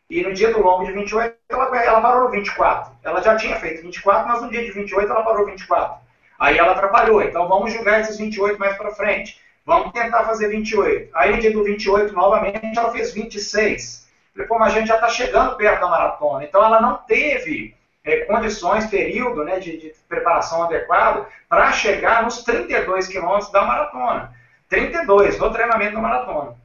[0.09, 2.91] E no dia do longo de 28, ela, ela parou no 24.
[3.03, 5.97] Ela já tinha feito 24, mas no dia de 28 ela parou 24.
[6.39, 7.21] Aí ela atrapalhou.
[7.21, 9.39] Então vamos julgar esses 28 mais para frente.
[9.65, 11.09] Vamos tentar fazer 28.
[11.13, 14.09] Aí no dia do 28, novamente, ela fez 26.
[14.33, 16.43] Falei, pô, mas a gente já está chegando perto da maratona.
[16.43, 22.43] Então ela não teve é, condições, período né, de, de preparação adequado para chegar nos
[22.43, 24.33] 32 quilômetros da maratona.
[24.67, 26.62] 32, no treinamento da maratona.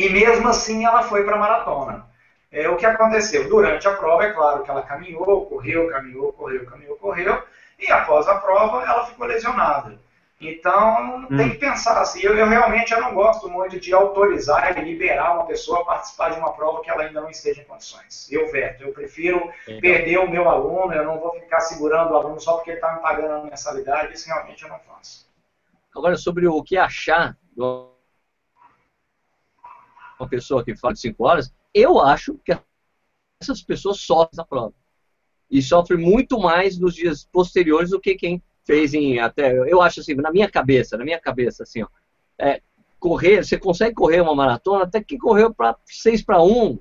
[0.00, 2.06] E mesmo assim ela foi para a maratona.
[2.50, 3.48] É, o que aconteceu?
[3.48, 7.42] Durante a prova, é claro que ela caminhou, correu, caminhou, correu, caminhou, correu,
[7.78, 9.98] e após a prova ela ficou lesionada.
[10.40, 11.36] Então, hum.
[11.36, 12.20] tem que pensar assim.
[12.22, 16.30] Eu, eu, realmente eu não gosto muito de autorizar e liberar uma pessoa a participar
[16.30, 18.26] de uma prova que ela ainda não esteja em condições.
[18.32, 18.82] Eu veto.
[18.82, 22.70] Eu prefiro perder o meu aluno, eu não vou ficar segurando o aluno só porque
[22.70, 24.14] ele está me pagando a mensalidade.
[24.14, 25.28] Isso realmente eu não faço.
[25.94, 27.62] Agora, sobre o que achar de
[30.20, 32.56] uma pessoa que fala de 5 horas, eu acho que
[33.40, 34.74] essas pessoas sofrem na prova.
[35.50, 40.00] E sofrem muito mais nos dias posteriores do que quem fez em até, eu acho
[40.00, 41.88] assim, na minha cabeça, na minha cabeça, assim, ó,
[42.38, 42.60] é,
[43.00, 46.78] correr, você consegue correr uma maratona até que correu para 6 para 1,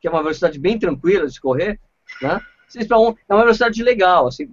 [0.00, 1.78] que é uma velocidade bem tranquila de correr,
[2.22, 2.40] né?
[2.68, 4.48] 6 para 1 é uma velocidade legal, assim,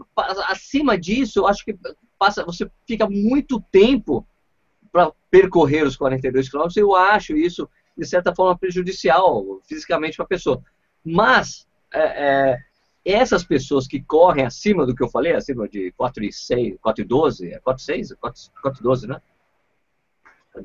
[0.47, 1.77] acima disso, eu acho que
[2.17, 4.27] passa, você fica muito tempo
[4.91, 10.29] para percorrer os 42 km, eu acho isso, de certa forma, prejudicial fisicamente para a
[10.29, 10.61] pessoa.
[11.03, 12.57] Mas, é, é,
[13.03, 17.03] essas pessoas que correm acima do que eu falei, acima de 4 e 6, 4
[17.03, 18.13] e 12, é 4 e 6?
[18.13, 19.21] 4, 4 e 12, né?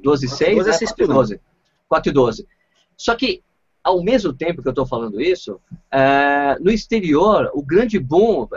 [0.03, 1.41] 12 e 6, 12 é 4 e 12.
[1.89, 2.49] 4 e 12.
[2.97, 3.43] Só que,
[3.83, 5.61] ao mesmo tempo que eu estou falando isso,
[5.91, 8.49] é, no exterior, o grande boom...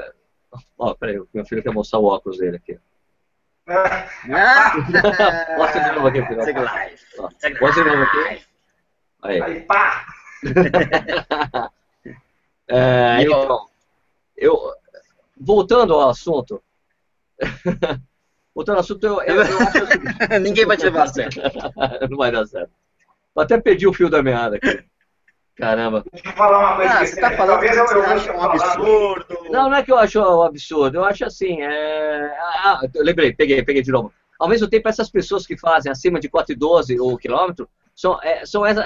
[0.77, 2.79] Ó, peraí, meu filho quer mostrar o óculos dele aqui.
[5.57, 6.21] Mostra de novo aqui.
[6.21, 8.44] Mostra de novo aqui.
[9.21, 9.41] Aí.
[9.41, 10.05] Aí, pá!
[12.67, 13.67] é, então,
[14.37, 14.73] eu,
[15.39, 16.61] voltando ao assunto,
[18.53, 21.41] voltando ao assunto, eu, eu, eu acho Ninguém vai te levar a sério.
[22.09, 22.71] Não vai dar certo.
[23.35, 24.83] Eu até perdi o fio da meada aqui.
[25.57, 26.03] Caramba.
[26.11, 29.37] Deixa eu falar uma coisa ah, que você está falando que você acha um absurdo.
[29.49, 30.97] Não, não é que eu acho um absurdo.
[30.97, 31.61] Eu acho assim.
[31.61, 32.37] É...
[32.39, 34.11] Ah, eu lembrei, peguei, peguei de novo.
[34.37, 38.63] Ao mesmo tempo, essas pessoas que fazem acima de 4,12 o quilômetro são, é, são
[38.63, 38.77] as,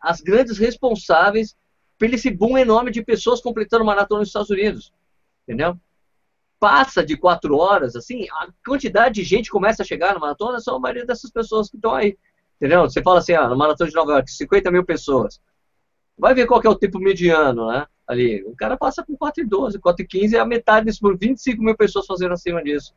[0.00, 1.56] as grandes responsáveis
[1.98, 4.92] por esse boom enorme de pessoas completando maratona nos Estados Unidos.
[5.42, 5.78] Entendeu?
[6.60, 10.76] Passa de quatro horas, assim, a quantidade de gente começa a chegar na maratona são
[10.76, 12.16] a maioria dessas pessoas que estão aí.
[12.56, 12.82] Entendeu?
[12.82, 15.40] Você fala assim, ah, na maratona de Nova York, 50 mil pessoas.
[16.18, 17.86] Vai ver qual é o tempo mediano, né?
[18.06, 22.06] Ali, o cara passa com 4,12, 4,15 e a metade disso por 25 mil pessoas
[22.06, 22.94] fazendo acima disso.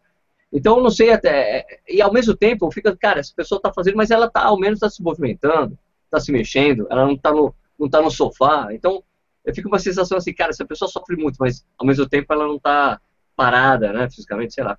[0.52, 1.66] Então, não sei até.
[1.88, 4.78] E ao mesmo tempo, fica, cara, essa pessoa está fazendo, mas ela está ao menos
[4.78, 8.68] está se movimentando, está se mexendo, ela não está no, não tá no sofá.
[8.72, 9.04] Então,
[9.46, 12.32] eu fico com uma sensação assim, cara, essa pessoa sofre muito, mas ao mesmo tempo
[12.34, 13.00] ela não está
[13.36, 14.78] parada, né, fisicamente, sei lá.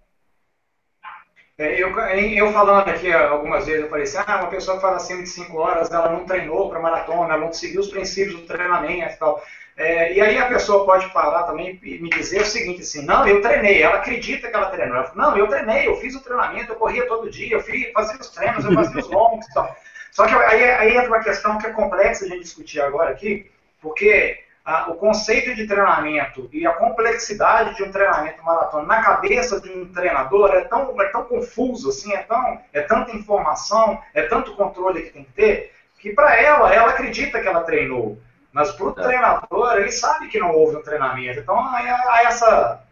[1.56, 4.96] É, eu, eu falando aqui algumas vezes, eu falei assim, ah, uma pessoa que faz
[4.96, 8.46] acima de 5 horas, ela não treinou para maratona, ela não seguiu os princípios do
[8.46, 9.42] treinamento e tal.
[9.80, 13.26] É, e aí a pessoa pode parar também e me dizer o seguinte, assim, não,
[13.26, 14.94] eu treinei, ela acredita que ela treinou.
[14.94, 17.90] Ela fala, não, eu treinei, eu fiz o treinamento, eu corria todo dia, eu fiz,
[17.92, 19.74] fazia os treinos, eu fazia os longos e tal.
[20.12, 23.50] Só que aí, aí entra uma questão que é complexa a gente discutir agora aqui,
[23.80, 24.44] porque
[24.88, 29.90] o conceito de treinamento e a complexidade de um treinamento maratona na cabeça de um
[29.90, 35.04] treinador é tão, é tão confuso, assim, é, tão, é tanta informação, é tanto controle
[35.04, 38.18] que tem que ter, que para ela, ela acredita que ela treinou.
[38.52, 39.02] Mas para o é.
[39.02, 41.40] treinador, ele sabe que não houve um treinamento.
[41.40, 42.82] Então há essa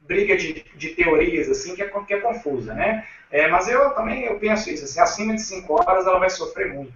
[0.00, 3.06] briga de, de teorias assim que é, que é confusa, né?
[3.30, 6.72] É, mas eu também eu penso isso, assim, acima de 5 horas ela vai sofrer
[6.72, 6.94] muito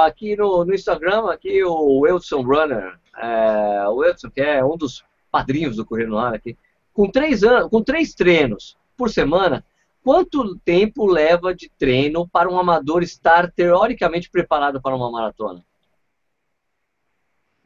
[0.00, 5.04] aqui no, no Instagram, aqui o Wilson Runner, é, o Wilson, que é um dos
[5.30, 6.56] padrinhos do Correio no Ar aqui,
[6.92, 9.64] com três, anos, com três treinos por semana,
[10.04, 15.64] quanto tempo leva de treino para um amador estar teoricamente preparado para uma maratona?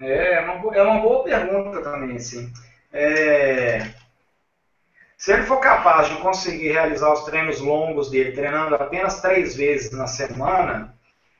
[0.00, 2.52] É, é uma, é uma boa pergunta também, assim.
[2.92, 3.94] É,
[5.16, 9.90] se ele for capaz de conseguir realizar os treinos longos dele, treinando apenas três vezes
[9.92, 10.94] na semana,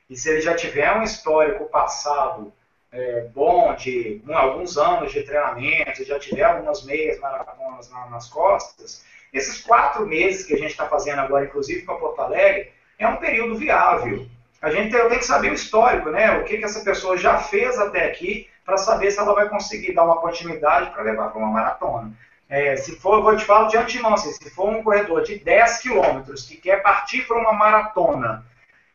[0.09, 2.51] e se ele já tiver um histórico passado
[2.91, 8.27] é, bom de um, alguns anos de treinamento, já tiver algumas meias maratonas na, nas
[8.29, 12.71] costas, esses quatro meses que a gente está fazendo agora, inclusive com a Porto Alegre,
[12.97, 14.27] é um período viável.
[14.61, 16.37] A gente tem, que saber o histórico, né?
[16.37, 19.93] O que, que essa pessoa já fez até aqui para saber se ela vai conseguir
[19.93, 22.11] dar uma continuidade para levar para uma maratona.
[22.49, 25.79] É, se for, vou te falar de antemão, assim, se for um corredor de 10
[25.79, 28.45] quilômetros que quer partir para uma maratona,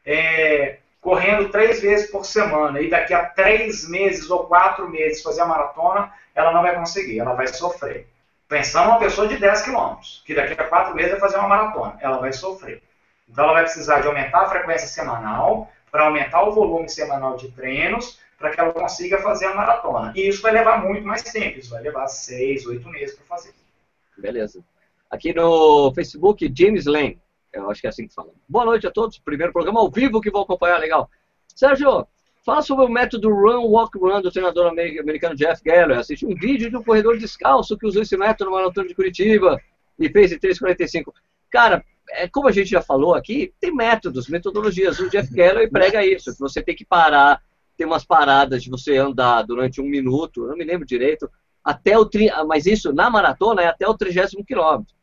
[0.04, 5.42] é, correndo três vezes por semana e daqui a três meses ou quatro meses fazer
[5.42, 8.06] a maratona, ela não vai conseguir, ela vai sofrer.
[8.48, 11.96] Pensando uma pessoa de 10 quilômetros, que daqui a quatro meses vai fazer uma maratona,
[12.00, 12.82] ela vai sofrer.
[13.28, 17.50] Então ela vai precisar de aumentar a frequência semanal, para aumentar o volume semanal de
[17.52, 20.12] treinos, para que ela consiga fazer a maratona.
[20.16, 23.54] E isso vai levar muito mais tempo, isso vai levar seis, oito meses para fazer.
[24.16, 24.64] Beleza.
[25.10, 27.20] Aqui no Facebook, James Lane.
[27.52, 28.30] Eu acho que é assim que fala.
[28.48, 29.18] Boa noite a todos.
[29.18, 31.10] Primeiro programa ao vivo que vou acompanhar, legal.
[31.54, 32.06] Sérgio,
[32.44, 35.98] fala sobre o método Run, Walk, Run do treinador americano Jeff Geller.
[35.98, 39.60] Assisti um vídeo de um corredor descalço que usou esse método no Maratona de Curitiba
[39.98, 41.12] e fez em 3,45.
[41.50, 44.98] Cara, é, como a gente já falou aqui, tem métodos, metodologias.
[44.98, 47.42] O Jeff Geller prega isso, que você tem que parar,
[47.76, 51.30] tem umas paradas de você andar durante um minuto, não me lembro direito,
[51.64, 52.28] até o tri...
[52.46, 54.94] mas isso na maratona é até o trigésimo quilômetro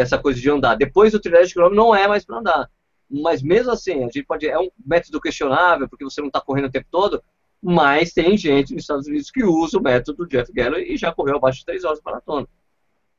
[0.00, 0.74] essa coisa de andar.
[0.74, 2.70] Depois do trilhão de quilômetro não é mais para andar.
[3.10, 4.46] Mas mesmo assim, a gente pode.
[4.46, 7.22] É um método questionável, porque você não está correndo o tempo todo,
[7.60, 11.12] mas tem gente nos Estados Unidos que usa o método do Jeff Galloway e já
[11.12, 12.48] correu abaixo de 3 horas de maratona.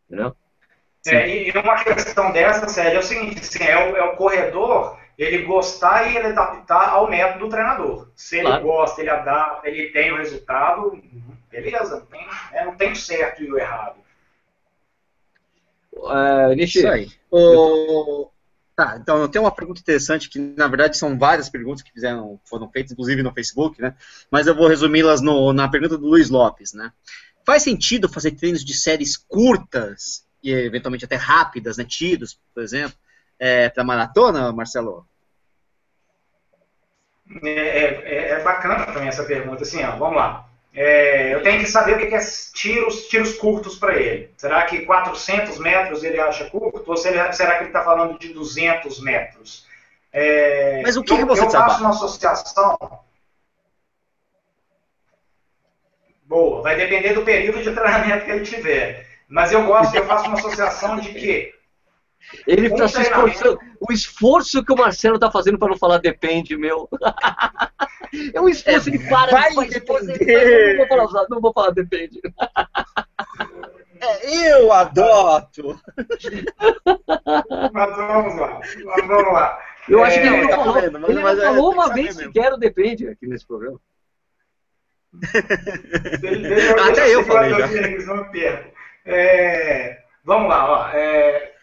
[0.08, 0.36] Entendeu?
[1.06, 4.98] É, e uma questão dessa, Sérgio, é o seguinte, assim, é, o, é o corredor
[5.18, 8.10] ele gostar e ele adaptar ao método do treinador.
[8.16, 8.64] Se ele claro.
[8.64, 11.00] gosta, ele adapta, ele tem o resultado,
[11.52, 13.98] beleza, não tem, é, não tem o certo e o errado.
[15.94, 17.12] Uh, Isso aí.
[17.30, 18.30] O...
[18.76, 22.40] Tá, então eu tenho uma pergunta interessante que na verdade são várias perguntas que fizeram,
[22.44, 23.96] foram feitas, inclusive no Facebook, né?
[24.32, 26.92] Mas eu vou resumi-las na pergunta do Luiz Lopes, né?
[27.46, 31.86] Faz sentido fazer treinos de séries curtas e eventualmente até rápidas, né?
[31.86, 32.98] Tiros, por exemplo,
[33.40, 35.06] é, para maratona, Marcelo?
[37.42, 40.48] É, é, é, bacana também essa pergunta, assim, ó, vamos lá.
[40.76, 42.20] É, eu tenho que saber o que é
[42.54, 44.32] tiros, tiros curtos para ele.
[44.36, 46.84] Será que 400 metros ele acha curto?
[46.86, 49.68] Ou será, será que ele está falando de 200 metros?
[50.12, 52.78] É, Mas o que, eu, que você Eu faço uma associação.
[56.26, 59.13] Boa, vai depender do período de treinamento que ele tiver.
[59.34, 61.52] Mas eu gosto, eu faço uma associação de que
[62.46, 63.60] ele está se esforçando.
[63.80, 66.88] O esforço que o Marcelo está fazendo para não falar depende, meu.
[68.32, 69.32] é um esforço, é, ele para.
[69.32, 70.78] Vai de depender.
[70.78, 72.22] Não vou falar, não vou falar depende.
[74.00, 75.82] É, eu adoto.
[77.74, 78.62] Mas vamos lá.
[78.86, 79.60] Mas vamos lá.
[79.90, 82.16] Eu acho que ele não tá falou, vendo, mas, ele mas, falou é, uma vez
[82.16, 83.82] sequer o depende aqui nesse programa.
[86.88, 87.68] Até eu falei já.
[89.06, 90.90] É, vamos lá, ó.
[90.90, 91.54] É,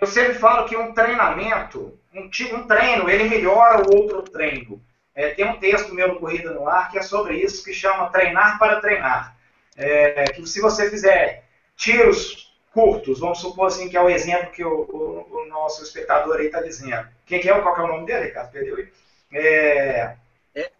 [0.00, 4.82] eu sempre falo que um treinamento, um, um treino, ele melhora o outro treino.
[5.14, 8.10] É, tem um texto meu no Corrida no Ar que é sobre isso, que chama
[8.10, 9.36] Treinar para Treinar.
[9.76, 11.44] É, que se você fizer
[11.74, 16.36] tiros curtos, vamos supor assim que é o exemplo que o, o, o nosso espectador
[16.36, 17.08] aí está dizendo.
[17.24, 17.60] Quem que é?
[17.60, 18.52] Qual que é o nome dele, Ricardo?
[18.52, 18.92] Perdeu aí.
[19.32, 20.16] É,
[20.56, 20.70] é,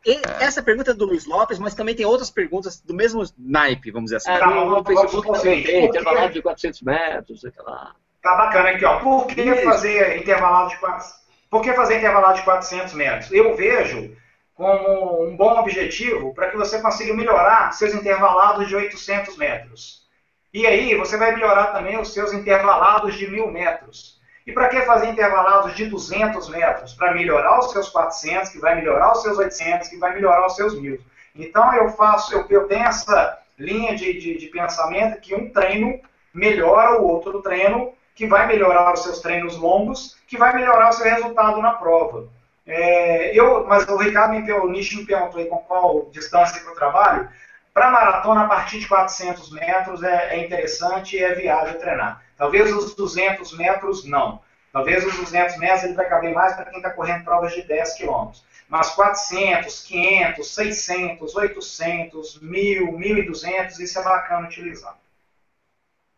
[0.41, 4.07] essa pergunta é do Luiz Lopes, mas também tem outras perguntas do mesmo naipe, vamos
[4.07, 4.31] dizer assim.
[4.31, 7.95] É, tá, no, no Facebook também tem, intervalado de 400 metros, sei lá.
[8.23, 8.99] Tá bacana aqui, ó.
[9.01, 11.27] Por que fazer intervalado de 400?
[11.51, 13.33] Por que fazer intervalado de 400 metros?
[13.33, 14.17] Eu vejo
[14.55, 20.07] como um bom objetivo para que você consiga melhorar seus intervalados de 800 metros.
[20.53, 24.19] E aí você vai melhorar também os seus intervalados de 1000 metros.
[24.47, 26.95] E para que fazer intervalados de 200 metros?
[26.95, 30.55] Para melhorar os seus 400, que vai melhorar os seus 800, que vai melhorar os
[30.55, 31.01] seus 1000.
[31.35, 36.01] Então eu faço, eu, eu tenho essa linha de, de, de pensamento que um treino
[36.33, 40.93] melhora o outro treino que vai melhorar os seus treinos longos, que vai melhorar o
[40.93, 42.29] seu resultado na prova.
[42.67, 46.67] É, eu, mas o Ricardo me o Nish me perguntou aí com qual distância que
[46.67, 47.29] eu trabalho.
[47.75, 52.23] Para maratona, a partir de 400 metros é, é interessante e é viável treinar.
[52.37, 54.41] Talvez os 200 metros, não.
[54.73, 57.95] Talvez os 200 metros ele vai caber mais para quem está correndo provas de 10
[57.95, 58.45] quilômetros.
[58.69, 64.99] Mas 400, 500, 600, 800, 1000, 1200, isso é bacana utilizar.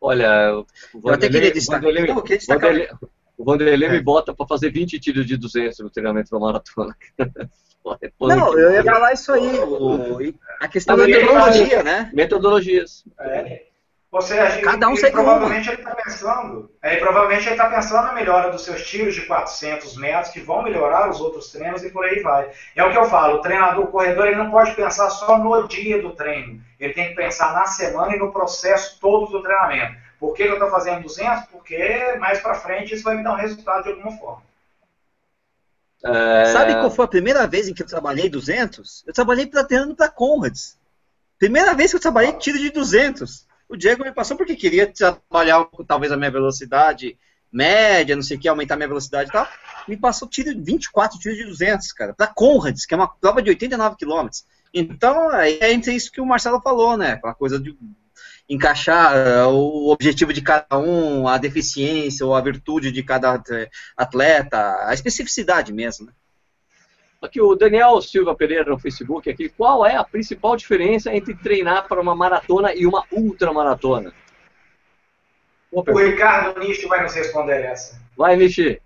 [0.01, 0.65] Olha,
[0.95, 2.07] o Vanderlei, Vanderlei,
[2.49, 2.89] Vanderlei,
[3.37, 3.93] o Vanderlei é.
[3.93, 6.97] me bota para fazer 20 tiros de 200 no treinamento da maratona.
[8.21, 9.59] Não, eu ia falar isso aí.
[9.61, 10.19] O,
[10.61, 12.11] a questão da metodologia, né?
[12.13, 13.05] Metodologias.
[13.19, 13.68] É.
[14.11, 18.15] Ou seja, Cada um ele, provavelmente ele está pensando, é, provavelmente ele está pensando na
[18.15, 22.07] melhora dos seus tiros de 400 metros, que vão melhorar os outros treinos e por
[22.07, 22.51] aí vai.
[22.75, 25.69] É o que eu falo, o treinador, o corredor, ele não pode pensar só no
[25.69, 26.59] dia do treino.
[26.81, 29.99] Ele tem que pensar na semana e no processo todo do treinamento.
[30.19, 31.47] Por que eu estou fazendo 200?
[31.51, 34.43] Porque mais para frente isso vai me dar um resultado de alguma forma.
[36.03, 36.47] É...
[36.47, 39.05] Sabe qual foi a primeira vez em que eu trabalhei 200?
[39.07, 40.79] Eu trabalhei treinando para Conrads.
[41.39, 43.48] Primeira vez que eu trabalhei tiro de 200.
[43.69, 47.19] O Diego me passou porque queria trabalhar talvez a minha velocidade
[47.53, 49.47] média, não sei o que, aumentar minha velocidade e tal.
[49.87, 53.51] Me passou tiro, 24 tiros de 200, cara, para Conrads, que é uma prova de
[53.51, 54.29] 89 km.
[54.73, 57.13] Então, é entre isso que o Marcelo falou, né?
[57.13, 57.77] Aquela coisa de
[58.49, 63.43] encaixar uh, o objetivo de cada um, a deficiência ou a virtude de cada
[63.97, 66.13] atleta, a especificidade mesmo, né?
[67.21, 71.89] Aqui o Daniel Silva Pereira no Facebook aqui, qual é a principal diferença entre treinar
[71.89, 74.13] para uma maratona e uma ultramaratona?
[75.73, 78.01] O Ricardo Nishi vai nos responder essa.
[78.17, 78.81] Vai, Nishi.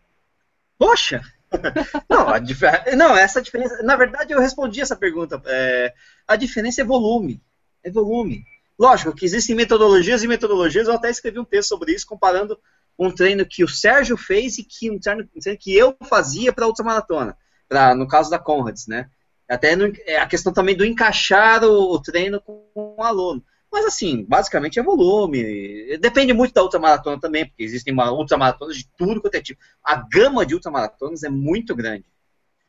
[0.78, 1.20] Poxa!
[2.09, 2.62] não, a dif...
[2.97, 3.83] não, essa diferença.
[3.83, 5.41] Na verdade, eu respondi essa pergunta.
[5.47, 5.93] É...
[6.26, 7.41] A diferença é volume.
[7.85, 8.45] É volume.
[8.78, 10.89] Lógico que existem metodologias e metodologias.
[10.89, 12.59] Eu até escrevi um texto sobre isso, comparando
[12.99, 16.53] um treino que o Sérgio fez e que um treino, um treino que eu fazia
[16.53, 17.37] para outra maratona.
[17.73, 19.09] Pra, no caso da Conrads, né?
[19.49, 23.43] Até no, é a questão também do encaixar o, o treino com o aluno.
[23.73, 25.97] Mas assim, basicamente é volume.
[25.97, 29.59] Depende muito da ultramaratona também, porque existem ultramaratonas de tudo quanto é tipo.
[29.83, 32.05] A gama de ultramaratonas é muito grande.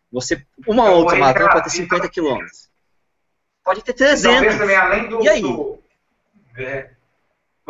[0.10, 2.70] Você, uma então, ultramaratona pode ter 50 quilômetros.
[3.62, 4.58] Pode ter 300.
[4.58, 5.41] também, além do, e aí?
[5.41, 5.84] Do,
[6.58, 6.91] é,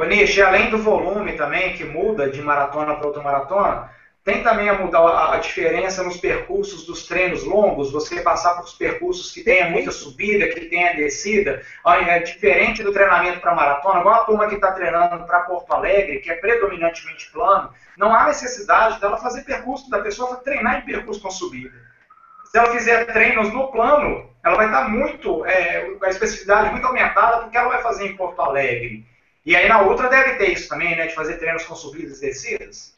[0.08, 3.90] Nish, além do volume também, que muda de maratona para outra maratona,
[4.24, 9.32] tem também a mudar a diferença nos percursos dos treinos longos, você passar por percursos
[9.32, 14.26] que tenha muita subida, que tenha descida, é diferente do treinamento para maratona, igual a
[14.26, 19.18] turma que está treinando para Porto Alegre, que é predominantemente plano, não há necessidade dela
[19.18, 21.74] fazer percurso, da pessoa treinar em percurso com subida.
[22.46, 27.40] Se ela fizer treinos no plano, ela vai estar muito, é, a especificidade muito aumentada,
[27.40, 29.06] porque ela vai fazer em Porto Alegre.
[29.46, 32.28] E aí na outra deve ter isso também, né, de fazer treinos com subidas e
[32.28, 32.93] descidas.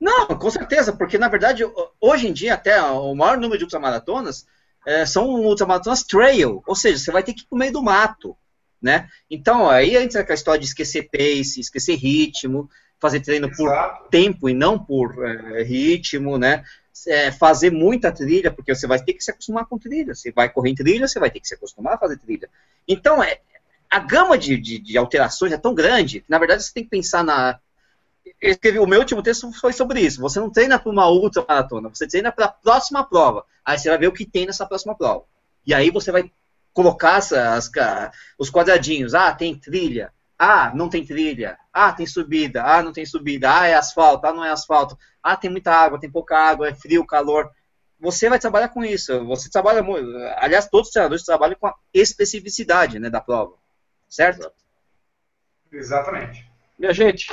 [0.00, 1.62] Não, com certeza, porque na verdade,
[2.00, 4.46] hoje em dia, até o maior número de ultramaratonas
[4.86, 8.34] é, são ultramaratonas trail, ou seja, você vai ter que ir pro meio do mato,
[8.80, 9.08] né?
[9.30, 14.02] Então, aí entra a história de esquecer pace, esquecer ritmo, fazer treino Exato.
[14.02, 16.64] por tempo e não por é, ritmo, né?
[17.06, 20.14] É, fazer muita trilha, porque você vai ter que se acostumar com trilha.
[20.14, 22.48] Você vai correr em trilha, você vai ter que se acostumar a fazer trilha.
[22.86, 23.40] Então, é,
[23.90, 26.90] a gama de, de, de alterações é tão grande que, na verdade, você tem que
[26.90, 27.58] pensar na,
[28.40, 30.20] escrevi, o meu último texto foi sobre isso.
[30.20, 33.44] Você não treina para uma ultra maratona, você treina para a próxima prova.
[33.64, 35.24] Aí você vai ver o que tem nessa próxima prova.
[35.66, 36.30] E aí você vai
[36.72, 37.70] colocar as, as,
[38.38, 39.14] os quadradinhos.
[39.14, 40.12] Ah, tem trilha.
[40.38, 41.58] Ah, não tem trilha.
[41.72, 42.62] Ah, tem subida.
[42.64, 43.54] Ah, não tem subida.
[43.54, 44.26] Ah, é asfalto.
[44.26, 44.96] Ah, não é asfalto.
[45.22, 47.50] Ah, tem muita água, tem pouca água, é frio, calor.
[48.00, 49.24] Você vai trabalhar com isso.
[49.26, 50.08] Você trabalha muito.
[50.38, 53.54] Aliás, todos os treinadores trabalham com a especificidade né, da prova.
[54.08, 54.50] Certo?
[55.70, 56.48] Exatamente.
[56.78, 57.28] Minha gente,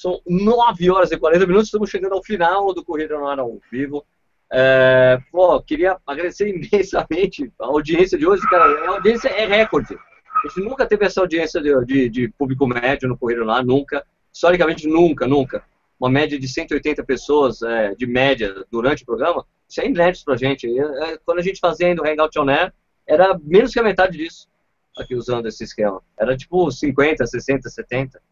[0.00, 3.60] são 9 horas e 40 minutos, estamos chegando ao final do Corrida no Ar ao
[3.70, 4.02] vivo.
[4.50, 8.64] É, pô, queria agradecer imensamente a audiência de hoje, cara.
[8.64, 9.94] A audiência é recorde.
[9.94, 14.02] A gente nunca teve essa audiência de, de, de público médio no no Ar, nunca.
[14.32, 15.62] Historicamente, nunca, nunca.
[15.98, 20.36] Uma média de 180 pessoas é, de média durante o programa, isso é inédito pra
[20.36, 20.66] gente.
[20.66, 22.72] É, quando a gente fazia o Hangout On Air,
[23.06, 24.48] era menos que a metade disso,
[24.96, 26.00] aqui usando esse esquema.
[26.18, 28.22] Era tipo 50, 60, 70.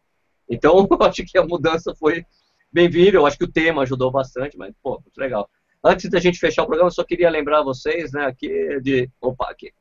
[0.49, 2.25] Então, eu acho que a mudança foi
[2.71, 3.17] bem-vinda.
[3.17, 5.49] Eu acho que o tema ajudou bastante, mas, pô, muito legal.
[5.83, 9.09] Antes da gente fechar o programa, eu só queria lembrar vocês, né, aqui de.
[9.21, 9.71] Opa, aqui.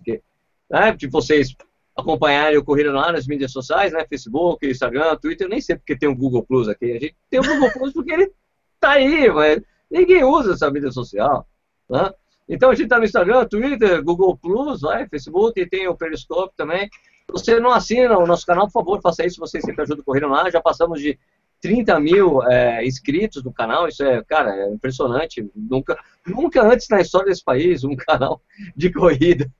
[0.00, 0.22] aqui
[0.68, 1.54] né, de vocês
[1.96, 5.46] acompanharem o Corrida Ar nas mídias sociais, né, Facebook, Instagram, Twitter.
[5.46, 6.92] Eu nem sei porque tem o Google Plus aqui.
[6.92, 8.32] A gente tem o Google Plus porque ele
[8.78, 9.60] tá aí, mas
[9.90, 11.46] ninguém usa essa mídia social.
[11.88, 12.12] Né?
[12.48, 16.54] Então a gente está no Instagram, Twitter, Google Plus, vai, Facebook, e tem o Periscope
[16.56, 16.88] também
[17.30, 20.26] você não assina o nosso canal, por favor, faça isso, vocês sempre ajudam o Corrida
[20.26, 20.50] lá.
[20.50, 21.18] Já passamos de
[21.60, 25.46] 30 mil é, inscritos no canal, isso é, cara, é impressionante.
[25.54, 28.40] Nunca, nunca antes na história desse país um canal
[28.74, 29.50] de corrida,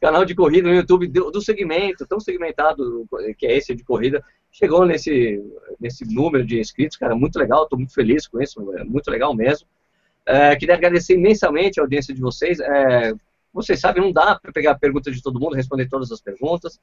[0.00, 3.06] canal de corrida no YouTube do, do segmento, tão segmentado
[3.36, 4.22] que é esse de corrida,
[4.52, 5.42] chegou nesse,
[5.80, 9.34] nesse número de inscritos, cara, muito legal, estou muito feliz com isso, é muito legal
[9.34, 9.66] mesmo.
[10.24, 12.60] É, queria agradecer imensamente a audiência de vocês.
[12.60, 13.12] É,
[13.52, 16.78] vocês sabem, não dá para pegar a pergunta de todo mundo, responder todas as perguntas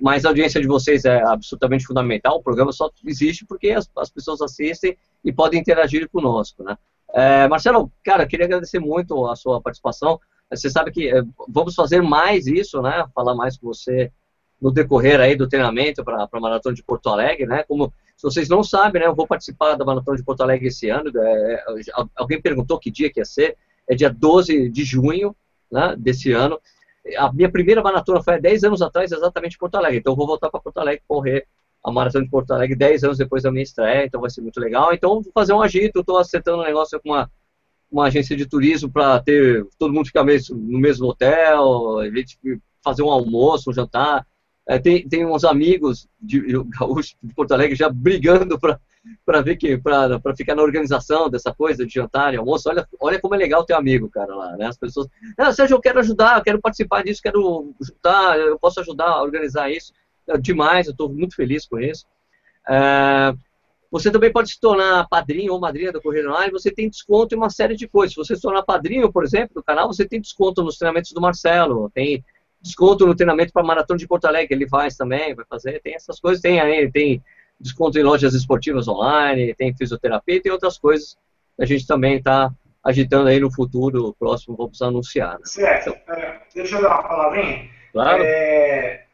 [0.00, 2.36] mas a audiência de vocês é absolutamente fundamental.
[2.36, 6.76] O programa só existe porque as, as pessoas assistem e podem interagir conosco, né?
[7.14, 10.20] É, Marcelo, cara, queria agradecer muito a sua participação.
[10.50, 13.06] Você sabe que é, vamos fazer mais isso, né?
[13.14, 14.12] Falar mais com você
[14.60, 17.62] no decorrer aí do treinamento para a Maratona de Porto Alegre, né?
[17.62, 19.08] Como se vocês não sabem, né?
[19.08, 21.10] Eu vou participar da Maratona de Porto Alegre esse ano.
[21.14, 21.64] É,
[22.14, 23.56] alguém perguntou que dia que ia ser.
[23.88, 25.34] É dia 12 de junho
[25.70, 26.60] né, desse ano
[27.16, 29.98] a minha primeira maratona foi há 10 anos atrás, exatamente em Porto Alegre.
[29.98, 31.46] Então eu vou voltar para Porto Alegre correr
[31.82, 34.58] a maratona de Porto Alegre 10 anos depois da minha estreia, então vai ser muito
[34.58, 34.92] legal.
[34.92, 37.30] Então vou fazer um agito, estou acertando um negócio com uma,
[37.90, 42.38] uma agência de turismo para ter todo mundo ficar mesmo, no mesmo hotel, a gente
[42.82, 44.26] fazer um almoço, um jantar.
[44.68, 46.40] É, tem, tem uns amigos de,
[46.78, 48.80] gaúchos de Porto Alegre já brigando para
[49.24, 52.68] para ver que para ficar na organização dessa coisa de jantar e almoço.
[52.68, 54.66] Olha, olha como é legal ter amigo, cara, lá, né?
[54.66, 58.80] As pessoas, ah, Sérgio, eu quero ajudar, eu quero participar disso, quero ajudar, eu posso
[58.80, 59.92] ajudar a organizar isso.
[60.28, 62.06] É demais, eu estou muito feliz com isso.
[62.68, 63.34] É,
[63.90, 67.38] você também pode se tornar padrinho ou madrinha do Correio Online, você tem desconto em
[67.38, 68.12] uma série de coisas.
[68.12, 71.20] Se você se tornar padrinho, por exemplo, do canal, você tem desconto nos treinamentos do
[71.20, 72.24] Marcelo, tem
[72.60, 76.18] desconto no treinamento para Maratona de Porto Alegre, ele faz também, vai fazer, tem essas
[76.18, 77.22] coisas, tem aí, tem
[77.60, 81.16] desconto em lojas esportivas online, tem fisioterapia e tem outras coisas
[81.58, 82.50] a gente também está
[82.84, 85.34] agitando aí no futuro próximo, vamos anunciar.
[85.34, 85.44] Né?
[85.44, 85.96] Certo.
[86.02, 87.68] Então, é, deixa eu dar uma palavrinha.
[87.92, 88.22] Claro.
[88.22, 89.04] É,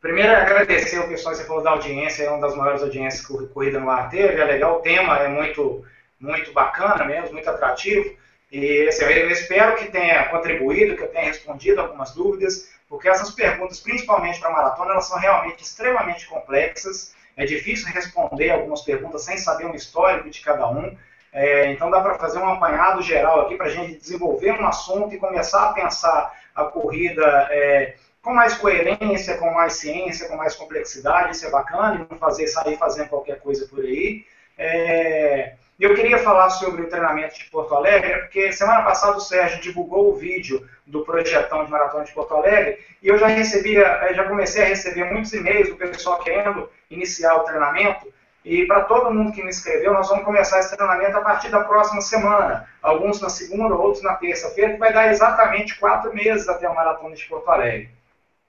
[0.00, 3.48] primeiro, agradecer o pessoal, você falou da audiência, é uma das maiores audiências que o
[3.48, 5.84] Corrida no Ar teve, é legal, o tema é muito,
[6.18, 8.16] muito bacana mesmo, muito atrativo.
[8.50, 13.30] E assim, eu espero que tenha contribuído, que eu tenha respondido algumas dúvidas, porque essas
[13.30, 19.24] perguntas, principalmente para a maratona, elas são realmente extremamente complexas é difícil responder algumas perguntas
[19.24, 20.96] sem saber um histórico de cada um.
[21.32, 25.14] É, então dá para fazer um apanhado geral aqui para a gente desenvolver um assunto
[25.14, 30.54] e começar a pensar a corrida é, com mais coerência, com mais ciência, com mais
[30.54, 31.32] complexidade.
[31.32, 34.24] Isso é bacana e não fazer sair fazendo qualquer coisa por aí.
[34.58, 39.20] É, E eu queria falar sobre o treinamento de Porto Alegre, porque semana passada o
[39.20, 43.82] Sérgio divulgou o vídeo do projetão de maratona de Porto Alegre e eu já recebia,
[43.82, 48.06] eh, já comecei a receber muitos e-mails do pessoal querendo iniciar o treinamento.
[48.44, 51.64] E para todo mundo que me inscreveu, nós vamos começar esse treinamento a partir da
[51.64, 52.64] próxima semana.
[52.80, 57.16] Alguns na segunda, outros na terça-feira, que vai dar exatamente quatro meses até a maratona
[57.16, 57.90] de Porto Alegre.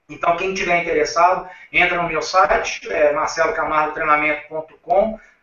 [0.08, 3.12] Então, quem tiver interessado, entra no meu site, é.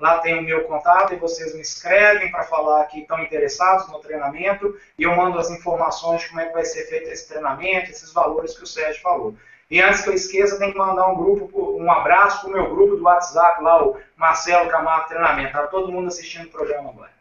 [0.02, 4.00] Lá tem o meu contato e vocês me escrevem para falar que estão interessados no
[4.00, 7.92] treinamento e eu mando as informações de como é que vai ser feito esse treinamento,
[7.92, 9.36] esses valores que o Sérgio falou.
[9.70, 12.76] E antes que eu esqueça, tem que mandar um grupo, um abraço para o meu
[12.76, 15.54] grupo do WhatsApp lá, o Marcelo Camargo Treinamento.
[15.54, 17.12] Tá todo mundo assistindo o programa agora.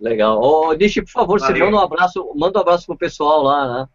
[0.00, 0.40] Legal.
[0.40, 1.54] Oh, deixa, por favor, Valeu.
[1.54, 3.88] você manda um abraço, manda um abraço pro pessoal lá,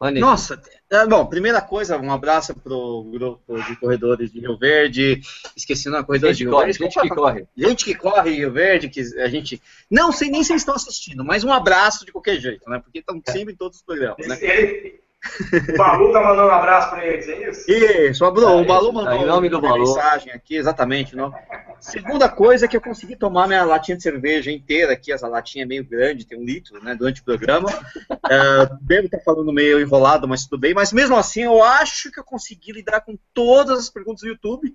[0.00, 0.10] né?
[0.18, 0.60] Nossa,
[1.08, 5.20] bom, primeira coisa, um abraço pro grupo de corredores de Rio Verde.
[5.56, 6.78] Esqueci uma corredor de Rio corre, Verde.
[6.78, 7.46] Gente que corre.
[7.56, 9.60] Gente que corre Rio Verde, que a gente.
[9.90, 12.80] Não sei nem se eles estão assistindo, mas um abraço de qualquer jeito, né?
[12.82, 14.26] Porque estão sempre em todos os programas.
[14.26, 14.36] Né?
[15.74, 17.70] O Balu tá mandando um abraço para eles, é isso?
[17.70, 19.80] Isso, o Balu, o Balu mandou em nome do Balu.
[19.80, 21.16] mensagem aqui, exatamente.
[21.16, 21.34] Não?
[21.80, 25.64] Segunda coisa é que eu consegui tomar minha latinha de cerveja inteira aqui, essa latinha
[25.64, 27.68] é meio grande, tem um litro, né, durante o programa.
[27.68, 30.72] Uh, devo estar falando meio enrolado, mas tudo bem.
[30.72, 34.74] Mas mesmo assim, eu acho que eu consegui lidar com todas as perguntas do YouTube.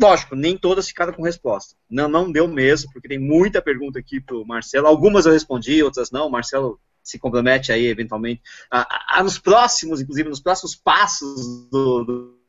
[0.00, 1.74] Lógico, nem todas ficaram com resposta.
[1.88, 4.86] Não, não deu mesmo, porque tem muita pergunta aqui pro Marcelo.
[4.86, 6.26] Algumas eu respondi, outras não.
[6.26, 12.04] O Marcelo se compromete aí, eventualmente, a, a, nos próximos, inclusive, nos próximos passos do,
[12.04, 12.40] do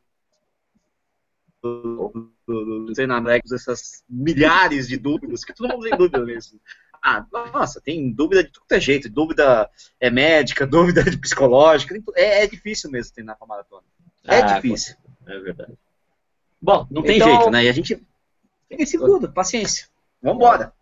[1.62, 6.60] do, do, do treinamento, essas milhares de dúvidas, que todo mundo tem dúvida mesmo.
[7.04, 9.70] Ah, nossa, tem dúvida de tudo é jeito, dúvida
[10.00, 13.84] é médica, dúvida de psicológica, é, é difícil mesmo treinar para maratona.
[14.24, 14.96] É ah, difícil.
[15.26, 15.74] É verdade.
[16.62, 17.28] Bom, não tem então...
[17.28, 17.66] jeito, né?
[17.66, 18.00] E a gente
[18.70, 19.88] fica seguro, paciência.
[20.22, 20.74] Vamos embora.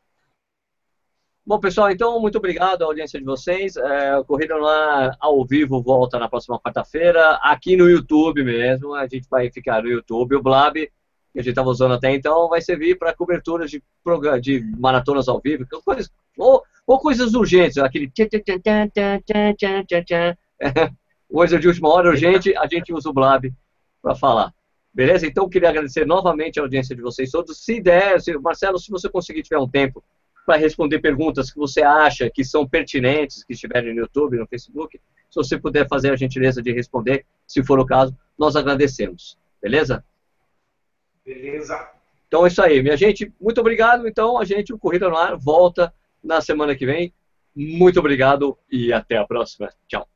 [1.50, 3.76] Bom, pessoal, então, muito obrigado à audiência de vocês.
[3.76, 8.94] É, Corrida Ar ao vivo volta na próxima quarta-feira, aqui no YouTube mesmo.
[8.94, 10.36] A gente vai ficar no YouTube.
[10.36, 13.82] O Blab, que a gente estava usando até então, vai servir para coberturas de,
[14.40, 18.12] de maratonas ao vivo, coisas, ou, ou coisas urgentes, aquele.
[21.34, 23.52] Coisa de última hora urgente, a gente usa o Blab
[24.04, 24.54] para falar.
[24.94, 25.26] Beleza?
[25.26, 27.58] Então, queria agradecer novamente a audiência de vocês todos.
[27.66, 30.04] Se der, se, Marcelo, se você conseguir tiver um tempo
[30.46, 35.00] para responder perguntas que você acha que são pertinentes, que estiverem no YouTube, no Facebook.
[35.30, 39.38] Se você puder fazer a gentileza de responder, se for o caso, nós agradecemos.
[39.62, 40.04] Beleza?
[41.26, 41.90] Beleza.
[42.28, 43.32] Então é isso aí, minha gente.
[43.40, 44.08] Muito obrigado.
[44.08, 45.94] Então a gente, o Corrida no Ar, volta
[46.24, 47.14] na semana que vem.
[47.56, 49.70] Muito obrigado e até a próxima.
[49.88, 50.08] Tchau.